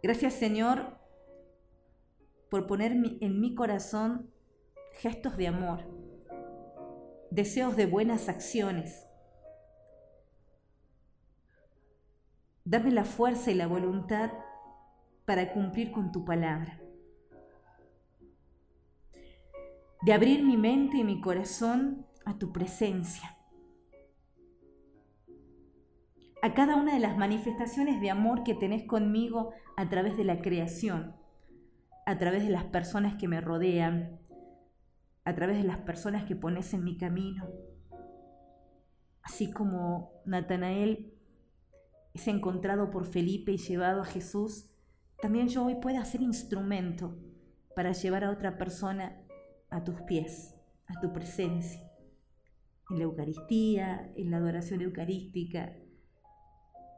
Gracias 0.03 0.35
Señor 0.35 0.99
por 2.51 2.67
poner 2.67 2.91
en 2.91 3.41
mi 3.41 3.55
corazón 3.55 4.31
gestos 4.99 5.35
de 5.35 5.47
amor, 5.47 5.79
deseos 7.31 7.75
de 7.75 7.87
buenas 7.87 8.29
acciones. 8.29 9.07
Dame 12.65 12.91
la 12.91 13.03
fuerza 13.03 13.49
y 13.49 13.55
la 13.55 13.65
voluntad 13.65 14.31
para 15.25 15.53
cumplir 15.53 15.91
con 15.91 16.11
tu 16.11 16.25
palabra. 16.25 16.79
De 20.01 20.13
abrir 20.13 20.43
mi 20.43 20.57
mente 20.57 20.97
y 20.97 21.03
mi 21.03 21.21
corazón 21.21 22.05
a 22.25 22.37
tu 22.37 22.51
presencia. 22.51 23.37
A 26.41 26.53
cada 26.53 26.75
una 26.75 26.93
de 26.93 26.99
las 26.99 27.17
manifestaciones 27.17 28.01
de 28.01 28.09
amor 28.09 28.43
que 28.43 28.53
tenés 28.53 28.83
conmigo 28.83 29.53
a 29.77 29.89
través 29.89 30.17
de 30.17 30.25
la 30.25 30.41
creación, 30.41 31.15
a 32.05 32.17
través 32.17 32.43
de 32.43 32.49
las 32.49 32.65
personas 32.65 33.15
que 33.15 33.29
me 33.29 33.39
rodean, 33.39 34.19
a 35.23 35.35
través 35.35 35.57
de 35.57 35.63
las 35.63 35.77
personas 35.77 36.25
que 36.25 36.35
pones 36.35 36.73
en 36.73 36.83
mi 36.83 36.97
camino. 36.97 37.47
Así 39.21 39.51
como 39.51 40.21
Natanael 40.25 41.13
es 42.13 42.27
encontrado 42.27 42.91
por 42.91 43.05
Felipe 43.05 43.53
y 43.53 43.57
llevado 43.57 44.01
a 44.01 44.05
Jesús, 44.05 44.72
también 45.23 45.47
yo 45.47 45.63
hoy 45.63 45.75
pueda 45.75 46.03
ser 46.03 46.21
instrumento 46.21 47.17
para 47.77 47.93
llevar 47.93 48.25
a 48.25 48.29
otra 48.29 48.57
persona 48.57 49.21
a 49.69 49.81
tus 49.81 50.01
pies, 50.01 50.53
a 50.85 50.99
tu 50.99 51.13
presencia, 51.13 51.89
en 52.89 52.97
la 52.97 53.05
Eucaristía, 53.05 54.11
en 54.17 54.31
la 54.31 54.35
adoración 54.35 54.81
eucarística, 54.81 55.77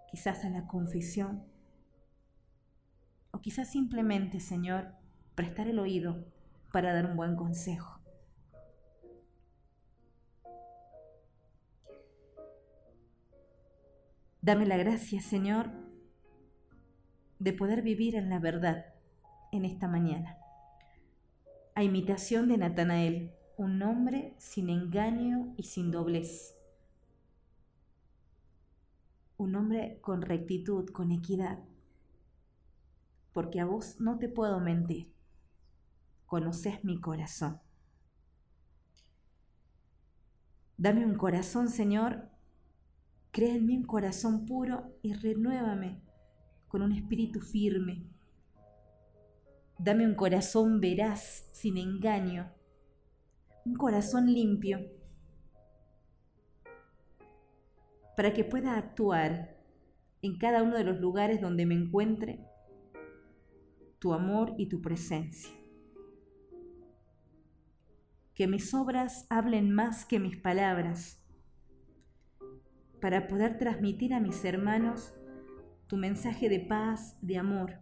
quizás 0.10 0.44
a 0.44 0.50
la 0.50 0.66
confesión, 0.66 1.46
o 3.30 3.42
quizás 3.42 3.70
simplemente, 3.70 4.40
Señor, 4.40 4.96
prestar 5.36 5.68
el 5.68 5.78
oído 5.78 6.26
para 6.74 6.96
dar 6.96 7.06
un 7.06 7.16
buen 7.16 7.36
consejo. 7.36 8.02
Dame 14.42 14.66
la 14.66 14.78
gracia, 14.78 15.22
Señor, 15.22 15.85
de 17.40 17.54
poder 17.54 17.82
vivir 17.82 18.16
en 18.16 18.30
la 18.30 18.40
verdad 18.40 18.86
en 19.52 19.66
esta 19.66 19.88
mañana. 19.88 20.38
A 21.74 21.84
imitación 21.84 22.48
de 22.48 22.58
Natanael, 22.58 23.34
un 23.58 23.82
hombre 23.82 24.36
sin 24.38 24.70
engaño 24.70 25.54
y 25.58 25.64
sin 25.64 25.92
doblez. 25.92 26.58
Un 29.38 29.56
hombre 29.56 30.00
con 30.02 30.22
rectitud, 30.22 30.90
con 30.90 31.12
equidad. 31.12 31.60
Porque 33.34 33.60
a 33.60 33.66
vos 33.66 34.00
no 34.00 34.18
te 34.18 34.30
puedo 34.30 34.60
mentir. 34.60 35.14
Conoces 36.26 36.84
mi 36.84 37.00
corazón. 37.02 37.60
Dame 40.78 41.06
un 41.06 41.16
corazón, 41.16 41.70
Señor, 41.70 42.30
Crea 43.36 43.54
en 43.54 43.66
mí 43.66 43.76
un 43.76 43.84
corazón 43.84 44.46
puro 44.46 44.96
y 45.02 45.12
renuévame 45.12 46.00
con 46.76 46.82
un 46.82 46.92
espíritu 46.92 47.40
firme. 47.40 48.04
Dame 49.80 50.06
un 50.06 50.14
corazón 50.14 50.82
veraz, 50.82 51.48
sin 51.54 51.78
engaño, 51.78 52.52
un 53.64 53.76
corazón 53.76 54.26
limpio, 54.26 54.86
para 58.18 58.34
que 58.34 58.44
pueda 58.44 58.76
actuar 58.78 59.56
en 60.22 60.38
cada 60.38 60.64
uno 60.64 60.76
de 60.76 60.84
los 60.84 61.00
lugares 61.00 61.40
donde 61.40 61.66
me 61.66 61.76
encuentre 61.76 62.46
tu 63.98 64.12
amor 64.12 64.54
y 64.58 64.68
tu 64.68 64.82
presencia. 64.82 65.56
Que 68.34 68.48
mis 68.48 68.74
obras 68.74 69.28
hablen 69.30 69.74
más 69.74 70.04
que 70.04 70.20
mis 70.20 70.36
palabras 70.36 71.24
para 73.00 73.28
poder 73.28 73.58
transmitir 73.58 74.14
a 74.14 74.20
mis 74.20 74.44
hermanos 74.44 75.14
tu 75.88 75.98
mensaje 75.98 76.50
de 76.50 76.60
paz, 76.60 77.18
de 77.22 77.38
amor, 77.38 77.80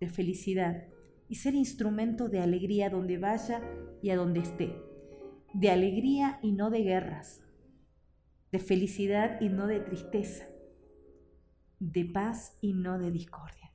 de 0.00 0.08
felicidad 0.08 0.84
y 1.28 1.36
ser 1.36 1.54
instrumento 1.54 2.28
de 2.28 2.40
alegría 2.40 2.90
donde 2.90 3.18
vaya 3.18 3.62
y 4.02 4.10
a 4.10 4.16
donde 4.16 4.40
esté. 4.40 4.76
de 5.54 5.70
alegría 5.70 6.38
y 6.42 6.52
no 6.52 6.68
de 6.68 6.82
guerras, 6.82 7.42
de 8.52 8.58
felicidad 8.58 9.40
y 9.40 9.48
no 9.48 9.66
de 9.66 9.80
tristeza, 9.80 10.46
de 11.80 12.04
paz 12.04 12.58
y 12.60 12.74
no 12.74 12.98
de 12.98 13.10
discordia. 13.10 13.72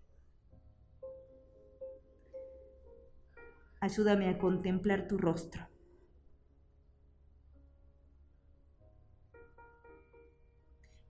Ayúdame 3.81 4.29
a 4.29 4.37
contemplar 4.37 5.07
tu 5.07 5.17
rostro. 5.17 5.72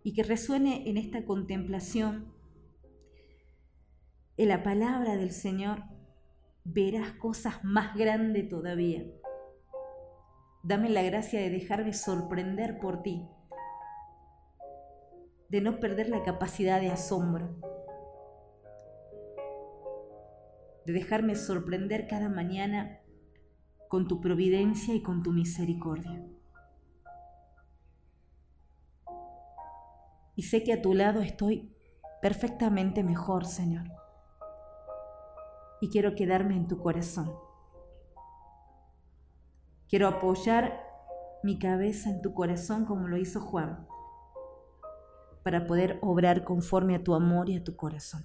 Y 0.04 0.14
que 0.14 0.24
resuene 0.24 0.90
en 0.90 0.98
esta 0.98 1.26
contemplación 1.26 2.34
en 4.36 4.48
la 4.50 4.64
palabra 4.64 5.16
del 5.16 5.32
Señor, 5.32 5.84
verás 6.64 7.14
cosas 7.14 7.64
más 7.64 7.96
grandes 7.96 8.50
todavía. 8.50 9.06
Dame 10.64 10.90
la 10.90 11.04
gracia 11.04 11.40
de 11.40 11.50
dejarme 11.50 11.94
sorprender 11.94 12.80
por 12.80 13.04
ti, 13.04 13.28
de 15.50 15.62
no 15.62 15.80
perder 15.80 16.10
la 16.10 16.24
capacidad 16.24 16.82
de 16.82 16.90
asombro, 16.90 17.56
de 20.86 20.94
dejarme 20.94 21.36
sorprender 21.36 22.08
cada 22.08 22.30
mañana 22.30 23.02
con 23.88 24.08
tu 24.08 24.20
providencia 24.20 24.96
y 24.96 25.04
con 25.04 25.22
tu 25.22 25.32
misericordia. 25.32 26.26
Y 30.36 30.44
sé 30.44 30.64
que 30.64 30.74
a 30.74 30.82
tu 30.82 30.94
lado 30.94 31.22
estoy 31.22 31.72
perfectamente 32.22 33.04
mejor, 33.04 33.46
Señor 33.46 33.86
y 35.84 35.90
quiero 35.90 36.16
quedarme 36.16 36.56
en 36.56 36.66
tu 36.66 36.78
corazón. 36.78 37.30
Quiero 39.90 40.08
apoyar 40.08 40.82
mi 41.44 41.60
cabeza 41.60 42.10
en 42.10 42.22
tu 42.22 42.34
corazón 42.34 42.86
como 42.86 43.10
lo 43.10 43.18
hizo 43.18 43.42
Juan, 43.42 43.86
para 45.44 45.68
poder 45.68 46.00
obrar 46.02 46.46
conforme 46.46 46.96
a 46.96 47.04
tu 47.04 47.14
amor 47.16 47.50
y 47.50 47.58
a 47.58 47.66
tu 47.66 47.76
corazón. 47.76 48.24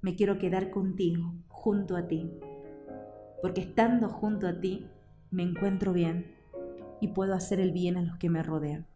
Me 0.00 0.14
quiero 0.14 0.38
quedar 0.38 0.70
contigo, 0.70 1.34
junto 1.48 1.96
a 1.96 2.06
ti, 2.06 2.38
porque 3.42 3.62
estando 3.62 4.10
junto 4.10 4.46
a 4.46 4.60
ti 4.60 4.88
me 5.32 5.42
encuentro 5.42 5.92
bien 5.92 6.36
y 7.00 7.08
puedo 7.08 7.34
hacer 7.34 7.58
el 7.58 7.72
bien 7.72 7.96
a 7.96 8.02
los 8.02 8.16
que 8.18 8.30
me 8.30 8.44
rodean. 8.44 8.86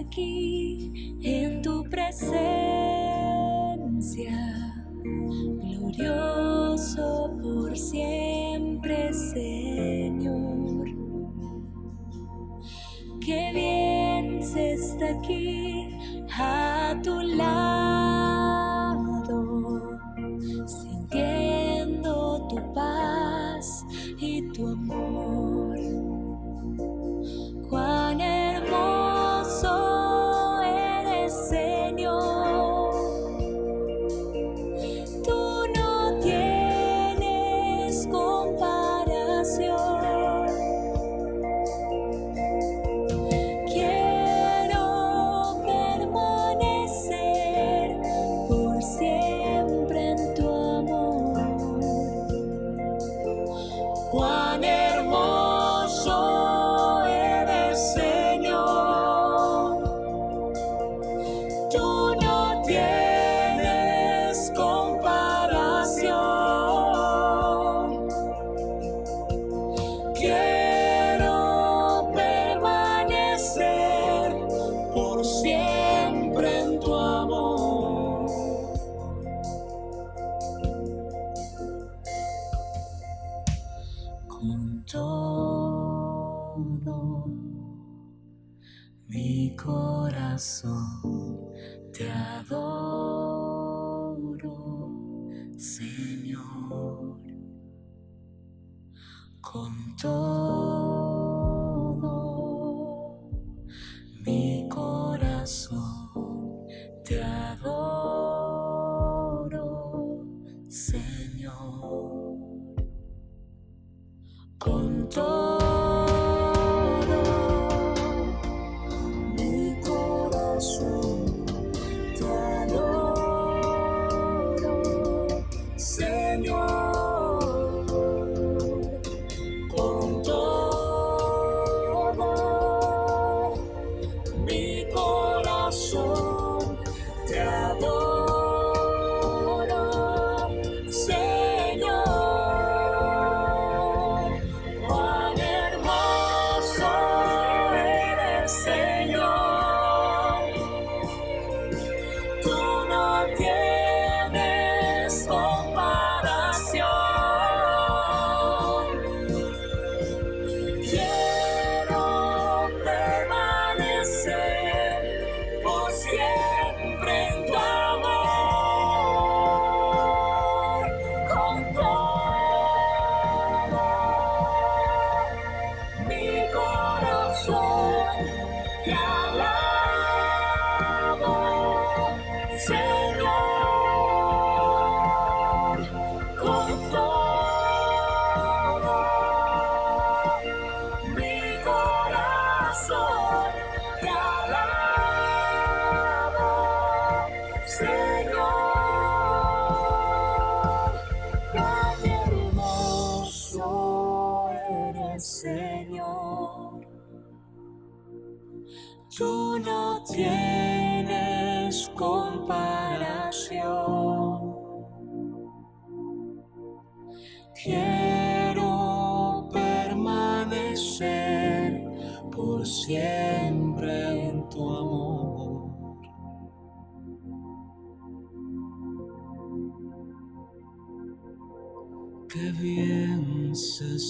Aquí 0.00 1.18
en 1.22 1.62
tu 1.62 1.84
presencia, 1.84 2.32
glorioso 5.62 7.36
por 7.42 7.76
siempre, 7.76 9.12
Señor. 9.12 10.88
Qué 13.20 13.52
bien 13.54 14.42
se 14.42 14.72
está 14.72 15.10
aquí 15.18 15.88
a 16.38 16.98
tu 17.02 17.20
lado, 17.20 18.58
sintiendo 20.66 22.46
tu 22.48 22.56
paz 22.72 23.11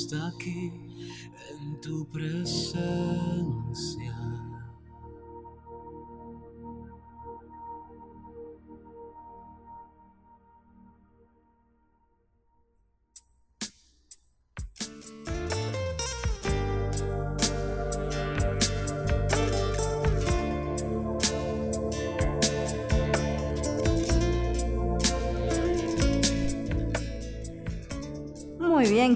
Está 0.02 0.28
aquí 0.28 0.72
en 1.50 1.80
tu 1.80 2.06
presencia. 2.06 2.82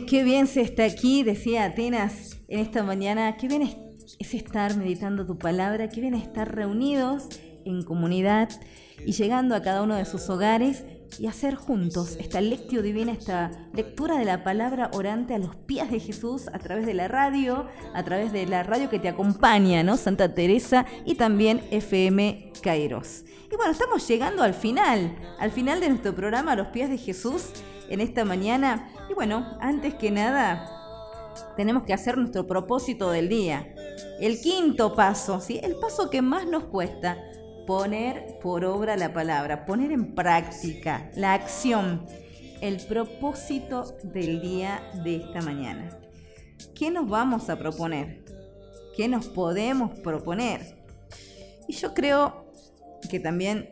Qué 0.07 0.22
bien 0.22 0.46
se 0.46 0.61
está 0.61 0.84
aquí, 0.84 1.24
decía 1.24 1.64
Atenas 1.64 2.38
en 2.48 2.61
esta 2.61 2.82
mañana. 2.84 3.36
Qué 3.36 3.48
bien 3.48 3.62
es, 3.62 3.76
es 4.18 4.34
estar 4.34 4.76
meditando 4.76 5.26
tu 5.26 5.36
palabra, 5.36 5.88
qué 5.88 6.00
bien 6.00 6.14
estar 6.14 6.54
reunidos 6.54 7.28
en 7.64 7.82
comunidad 7.82 8.48
y 9.04 9.12
llegando 9.12 9.54
a 9.54 9.62
cada 9.62 9.82
uno 9.82 9.96
de 9.96 10.04
sus 10.04 10.30
hogares 10.30 10.84
y 11.18 11.26
hacer 11.26 11.57
juntos 11.57 12.16
esta 12.20 12.40
lectio 12.40 12.82
divina, 12.82 13.12
esta 13.12 13.50
lectura 13.72 14.16
de 14.16 14.24
la 14.24 14.44
palabra 14.44 14.90
orante 14.92 15.34
a 15.34 15.38
los 15.38 15.57
pies 15.57 15.90
de 15.90 15.98
Jesús 15.98 16.48
a 16.52 16.59
través 16.59 16.86
de 16.86 16.94
la 16.94 17.09
radio, 17.09 17.66
a 17.92 18.04
través 18.04 18.32
de 18.32 18.46
la 18.46 18.62
radio 18.62 18.88
que 18.88 18.98
te 18.98 19.09
acompaña, 19.09 19.82
¿no? 19.82 19.96
Santa 19.96 20.34
Teresa 20.34 20.86
y 21.04 21.16
también 21.16 21.62
FM 21.70 22.52
Kairos. 22.62 23.24
Y 23.50 23.57
bueno, 23.57 23.72
estamos 23.72 24.07
llegando 24.07 24.42
al 24.42 24.54
final, 24.54 25.16
al 25.38 25.50
final 25.50 25.80
de 25.80 25.88
nuestro 25.88 26.14
programa 26.14 26.52
A 26.52 26.57
los 26.57 26.68
pies 26.68 26.90
de 26.90 26.98
Jesús 26.98 27.50
en 27.89 28.01
esta 28.01 28.24
mañana. 28.24 28.89
Y 29.11 29.14
bueno, 29.14 29.57
antes 29.61 29.95
que 29.95 30.11
nada, 30.11 30.70
tenemos 31.57 31.84
que 31.84 31.93
hacer 31.93 32.18
nuestro 32.18 32.47
propósito 32.47 33.11
del 33.11 33.28
día. 33.28 33.74
El 34.20 34.41
quinto 34.41 34.95
paso, 34.95 35.41
¿sí? 35.41 35.61
El 35.62 35.76
paso 35.76 36.11
que 36.11 36.22
más 36.22 36.47
nos 36.47 36.64
cuesta, 36.64 37.18
poner 37.66 38.39
por 38.41 38.64
obra 38.64 38.97
la 38.97 39.12
palabra, 39.12 39.66
poner 39.66 39.93
en 39.93 40.14
práctica 40.14 41.11
la 41.14 41.34
acción, 41.34 42.07
el 42.61 42.78
propósito 42.87 43.97
del 44.05 44.41
día 44.41 44.82
de 45.05 45.16
esta 45.16 45.43
mañana. 45.43 45.91
¿Qué 46.74 46.91
nos 46.91 47.09
vamos 47.09 47.51
a 47.51 47.59
proponer? 47.59 48.24
¿Qué 48.97 49.09
nos 49.09 49.28
podemos 49.28 49.99
proponer? 50.01 50.76
Y 51.68 51.74
yo 51.74 51.93
creo 51.93 52.47
que 53.11 53.20
también 53.20 53.70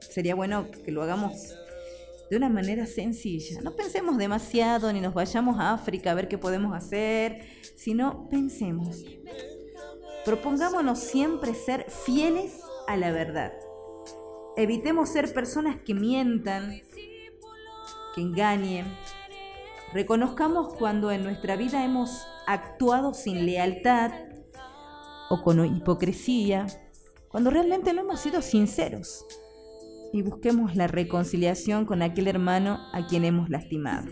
sería 0.00 0.34
bueno 0.34 0.70
que 0.70 0.90
lo 0.90 1.02
hagamos 1.02 1.56
de 2.30 2.36
una 2.36 2.48
manera 2.48 2.86
sencilla. 2.86 3.60
No 3.62 3.76
pensemos 3.76 4.18
demasiado 4.18 4.92
ni 4.92 5.00
nos 5.00 5.14
vayamos 5.14 5.58
a 5.58 5.72
África 5.72 6.10
a 6.10 6.14
ver 6.14 6.28
qué 6.28 6.38
podemos 6.38 6.74
hacer, 6.74 7.46
sino 7.76 8.28
pensemos. 8.28 9.04
Propongámonos 10.24 10.98
siempre 10.98 11.54
ser 11.54 11.88
fieles 11.88 12.60
a 12.88 12.96
la 12.96 13.12
verdad. 13.12 13.52
Evitemos 14.56 15.10
ser 15.10 15.32
personas 15.32 15.76
que 15.84 15.94
mientan, 15.94 16.80
que 18.14 18.20
engañen. 18.20 18.86
Reconozcamos 19.92 20.74
cuando 20.74 21.12
en 21.12 21.22
nuestra 21.22 21.56
vida 21.56 21.84
hemos 21.84 22.26
actuado 22.46 23.14
sin 23.14 23.46
lealtad 23.46 24.12
o 25.30 25.42
con 25.42 25.64
hipocresía, 25.64 26.66
cuando 27.28 27.50
realmente 27.50 27.92
no 27.92 28.02
hemos 28.02 28.20
sido 28.20 28.42
sinceros 28.42 29.26
y 30.12 30.22
busquemos 30.22 30.76
la 30.76 30.86
reconciliación 30.86 31.84
con 31.84 32.02
aquel 32.02 32.28
hermano 32.28 32.78
a 32.92 33.06
quien 33.06 33.24
hemos 33.24 33.50
lastimado. 33.50 34.08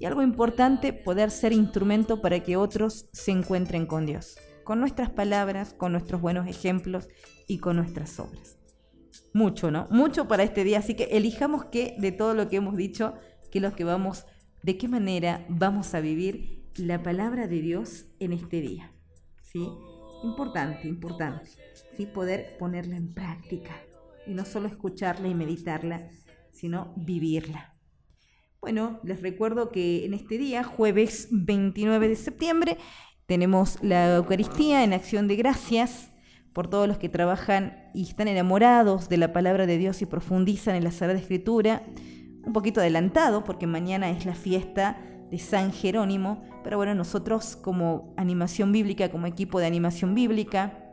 Y 0.00 0.04
algo 0.04 0.22
importante, 0.22 0.92
poder 0.92 1.30
ser 1.30 1.52
instrumento 1.52 2.20
para 2.20 2.40
que 2.40 2.56
otros 2.56 3.08
se 3.12 3.30
encuentren 3.30 3.86
con 3.86 4.06
Dios, 4.06 4.36
con 4.64 4.80
nuestras 4.80 5.10
palabras, 5.10 5.74
con 5.74 5.92
nuestros 5.92 6.20
buenos 6.20 6.48
ejemplos 6.48 7.08
y 7.46 7.58
con 7.58 7.76
nuestras 7.76 8.18
obras. 8.18 8.58
Mucho, 9.32 9.70
¿no? 9.70 9.86
Mucho 9.90 10.28
para 10.28 10.42
este 10.42 10.64
día, 10.64 10.78
así 10.78 10.94
que 10.94 11.04
elijamos 11.04 11.66
que 11.66 11.94
de 11.98 12.12
todo 12.12 12.34
lo 12.34 12.48
que 12.48 12.56
hemos 12.56 12.76
dicho, 12.76 13.14
que 13.50 13.60
los 13.60 13.74
que 13.74 13.84
vamos, 13.84 14.26
de 14.62 14.76
qué 14.78 14.88
manera 14.88 15.44
vamos 15.48 15.94
a 15.94 16.00
vivir 16.00 16.70
la 16.76 17.02
palabra 17.02 17.46
de 17.46 17.60
Dios 17.60 18.06
en 18.18 18.32
este 18.32 18.60
día. 18.60 18.92
¿Sí? 19.42 19.68
Importante, 20.24 20.88
importante. 20.88 21.50
¿Sí? 21.96 22.06
Poder 22.06 22.56
ponerla 22.58 22.96
en 22.96 23.12
práctica 23.12 23.74
y 24.26 24.34
no 24.34 24.44
solo 24.44 24.68
escucharla 24.68 25.28
y 25.28 25.34
meditarla, 25.34 26.08
sino 26.52 26.92
vivirla. 26.96 27.74
Bueno, 28.60 28.98
les 29.04 29.22
recuerdo 29.22 29.70
que 29.70 30.04
en 30.04 30.14
este 30.14 30.38
día, 30.38 30.64
jueves 30.64 31.28
29 31.30 32.08
de 32.08 32.16
septiembre, 32.16 32.78
tenemos 33.26 33.78
la 33.82 34.16
Eucaristía 34.16 34.82
en 34.82 34.92
acción 34.92 35.28
de 35.28 35.36
gracias 35.36 36.10
por 36.52 36.68
todos 36.68 36.88
los 36.88 36.98
que 36.98 37.08
trabajan 37.08 37.90
y 37.94 38.02
están 38.02 38.28
enamorados 38.28 39.08
de 39.08 39.18
la 39.18 39.32
palabra 39.32 39.66
de 39.66 39.78
Dios 39.78 40.00
y 40.00 40.06
profundizan 40.06 40.74
en 40.74 40.84
la 40.84 40.90
Sagrada 40.90 41.20
Escritura. 41.20 41.82
Un 42.44 42.52
poquito 42.52 42.80
adelantado 42.80 43.44
porque 43.44 43.66
mañana 43.66 44.10
es 44.10 44.24
la 44.24 44.34
fiesta 44.34 44.98
de 45.30 45.38
San 45.38 45.72
Jerónimo, 45.72 46.42
pero 46.64 46.76
bueno, 46.76 46.94
nosotros 46.94 47.56
como 47.56 48.14
animación 48.16 48.72
bíblica, 48.72 49.10
como 49.10 49.26
equipo 49.26 49.60
de 49.60 49.66
animación 49.66 50.14
bíblica, 50.14 50.85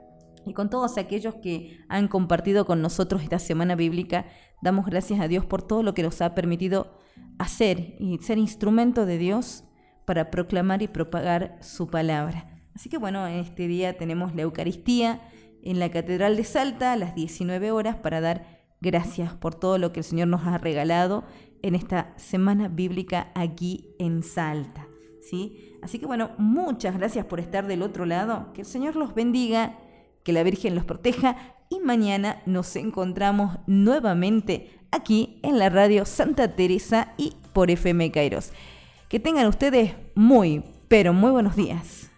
y 0.46 0.54
con 0.54 0.70
todos 0.70 0.98
aquellos 0.98 1.36
que 1.36 1.80
han 1.90 2.08
compartido 2.08 2.66
con 2.66 2.82
nosotros 2.82 3.22
esta 3.24 3.40
semana 3.40 3.76
bíblica, 3.76 4.26
damos 4.62 4.86
gracias 4.86 5.20
a 5.20 5.28
Dios 5.28 5.46
por 5.46 5.62
todo 5.62 5.84
lo 5.84 5.94
que 5.94 6.04
nos 6.04 6.22
ha 6.22 6.36
permitido 6.36 6.98
hacer 7.38 7.96
y 8.00 8.18
ser 8.20 8.38
instrumento 8.38 9.06
de 9.06 9.18
Dios 9.18 9.64
para 10.06 10.32
proclamar 10.32 10.82
y 10.82 10.88
propagar 10.88 11.58
su 11.62 11.88
palabra. 11.88 12.62
Así 12.76 12.90
que 12.90 12.98
bueno, 12.98 13.28
en 13.28 13.36
este 13.36 13.68
día 13.68 13.98
tenemos 13.98 14.36
la 14.36 14.44
Eucaristía 14.44 15.22
en 15.64 15.80
la 15.80 15.90
Catedral 15.92 16.36
de 16.36 16.44
Salta 16.44 16.94
a 16.94 16.98
las 16.98 17.16
19 17.16 17.72
horas 17.72 17.96
para 17.98 18.20
dar 18.20 18.64
gracias 18.82 19.34
por 19.34 19.56
todo 19.56 19.78
lo 19.78 19.94
que 19.94 20.02
el 20.02 20.04
Señor 20.04 20.28
nos 20.28 20.46
ha 20.46 20.58
regalado 20.58 21.24
en 21.62 21.76
esta 21.76 22.14
semana 22.18 22.68
bíblica 22.68 23.32
aquí 23.36 23.96
en 24.00 24.24
Salta. 24.24 24.88
¿sí? 25.22 25.78
Así 25.82 26.00
que 26.00 26.06
bueno, 26.06 26.32
muchas 26.38 26.98
gracias 26.98 27.26
por 27.26 27.40
estar 27.40 27.68
del 27.68 27.82
otro 27.82 28.06
lado. 28.06 28.52
Que 28.54 28.62
el 28.62 28.68
Señor 28.68 28.96
los 28.96 29.16
bendiga, 29.16 29.78
que 30.24 30.34
la 30.34 30.44
Virgen 30.44 30.76
los 30.76 30.86
proteja 30.86 31.38
y 31.70 31.80
mañana 31.80 32.42
nos 32.46 32.76
encontramos 32.76 33.58
nuevamente 33.68 34.80
aquí 34.92 35.40
en 35.44 35.60
la 35.60 35.70
radio 35.70 36.06
Santa 36.06 36.56
Teresa 36.56 37.14
y 37.18 37.34
por 37.54 37.72
FM 37.72 38.12
Kairos. 38.12 38.52
Que 39.10 39.20
tengan 39.20 39.48
ustedes 39.48 39.94
muy, 40.16 40.64
pero 40.88 41.14
muy 41.14 41.32
buenos 41.32 41.56
días. 41.56 42.10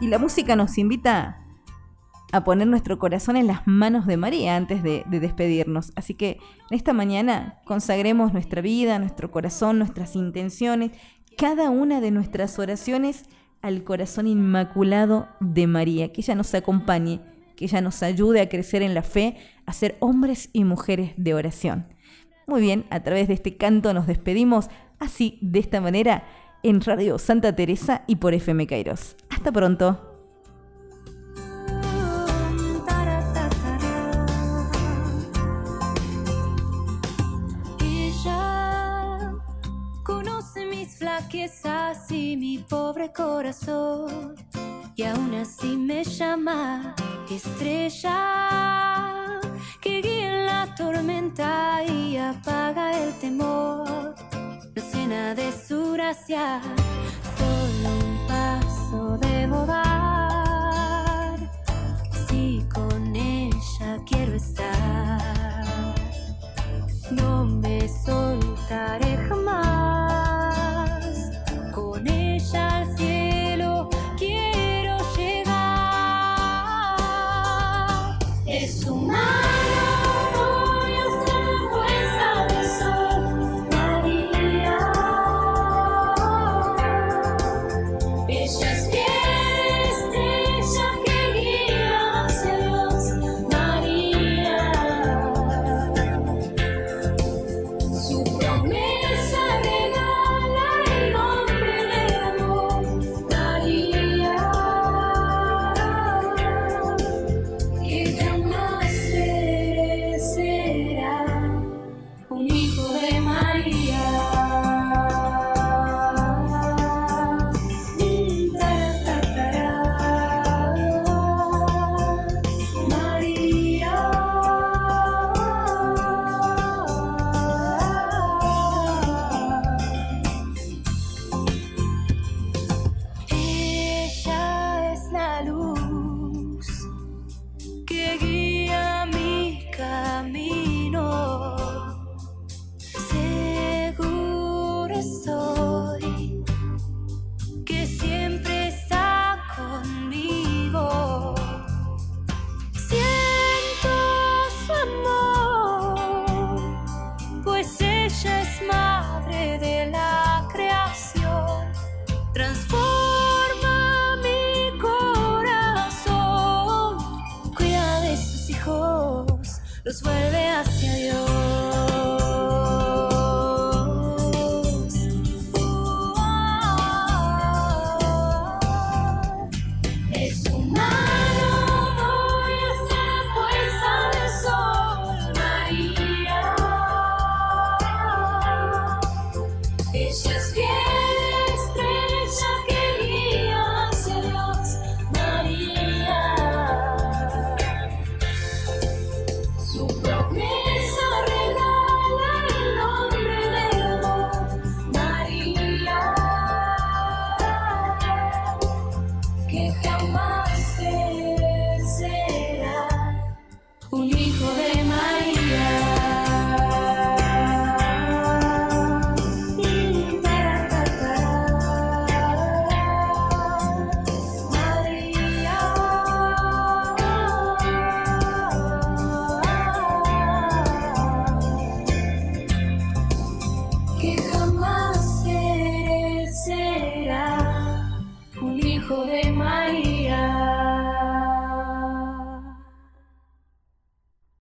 Y 0.00 0.06
la 0.06 0.18
música 0.18 0.56
nos 0.56 0.78
invita 0.78 1.40
a 2.32 2.44
poner 2.44 2.66
nuestro 2.66 2.98
corazón 2.98 3.36
en 3.36 3.46
las 3.46 3.66
manos 3.66 4.06
de 4.06 4.16
María 4.16 4.56
antes 4.56 4.82
de, 4.82 5.04
de, 5.06 5.20
despedirnos. 5.20 5.92
Así 5.96 6.14
que 6.14 6.38
en 6.70 6.76
esta 6.76 6.92
mañana 6.92 7.60
consagremos 7.64 8.32
nuestra 8.32 8.62
vida, 8.62 8.98
nuestro 8.98 9.30
corazón, 9.30 9.78
nuestras 9.78 10.16
intenciones, 10.16 10.92
cada 11.36 11.70
una 11.70 12.00
de 12.00 12.10
nuestras 12.10 12.58
oraciones 12.58 13.24
al 13.62 13.84
corazón 13.84 14.26
inmaculado 14.26 15.28
de 15.40 15.66
María, 15.66 16.12
que 16.12 16.20
ella 16.20 16.34
nos 16.34 16.54
acompañe, 16.54 17.20
que 17.56 17.66
ella 17.66 17.80
nos 17.80 18.02
ayude 18.02 18.40
a 18.40 18.48
crecer 18.48 18.82
en 18.82 18.94
la 18.94 19.02
fe, 19.02 19.36
a 19.66 19.72
ser 19.72 19.96
hombres 20.00 20.50
y 20.52 20.64
mujeres 20.64 21.12
de 21.16 21.34
oración. 21.34 21.86
Muy 22.46 22.60
bien, 22.60 22.86
a 22.90 23.00
través 23.00 23.28
de 23.28 23.34
este 23.34 23.56
canto 23.56 23.94
nos 23.94 24.06
despedimos 24.06 24.68
así, 24.98 25.38
de 25.40 25.60
esta 25.60 25.80
manera, 25.80 26.24
en 26.62 26.80
Radio 26.80 27.18
Santa 27.18 27.54
Teresa 27.54 28.02
y 28.06 28.16
por 28.16 28.34
FM 28.34 28.66
Kairos. 28.66 29.16
Hasta 29.30 29.52
pronto. 29.52 30.09
Mi 42.36 42.58
pobre 42.58 43.12
corazón 43.12 44.34
y 44.96 45.02
aún 45.02 45.34
así 45.34 45.76
me 45.76 46.04
llama 46.04 46.94
estrella 47.30 48.18
que 49.80 50.00
guía 50.02 50.40
en 50.40 50.46
la 50.46 50.74
tormenta 50.74 51.82
y 51.84 52.16
apaga 52.16 52.92
el 53.02 53.12
temor 53.14 54.14
nos 54.74 54.94
llena 54.94 55.34
de 55.34 55.52
su 55.52 55.92
gracia. 55.92 56.60
Solo 57.38 57.88
un 57.96 58.26
paso 58.26 59.18
debo 59.18 59.66
dar. 59.66 61.38
Si 62.28 62.64
con 62.72 63.16
ella 63.16 63.98
quiero 64.06 64.34
estar, 64.34 65.64
no 67.10 67.44
me 67.46 67.88
soltaré 67.88 69.16
jamás. 69.28 69.79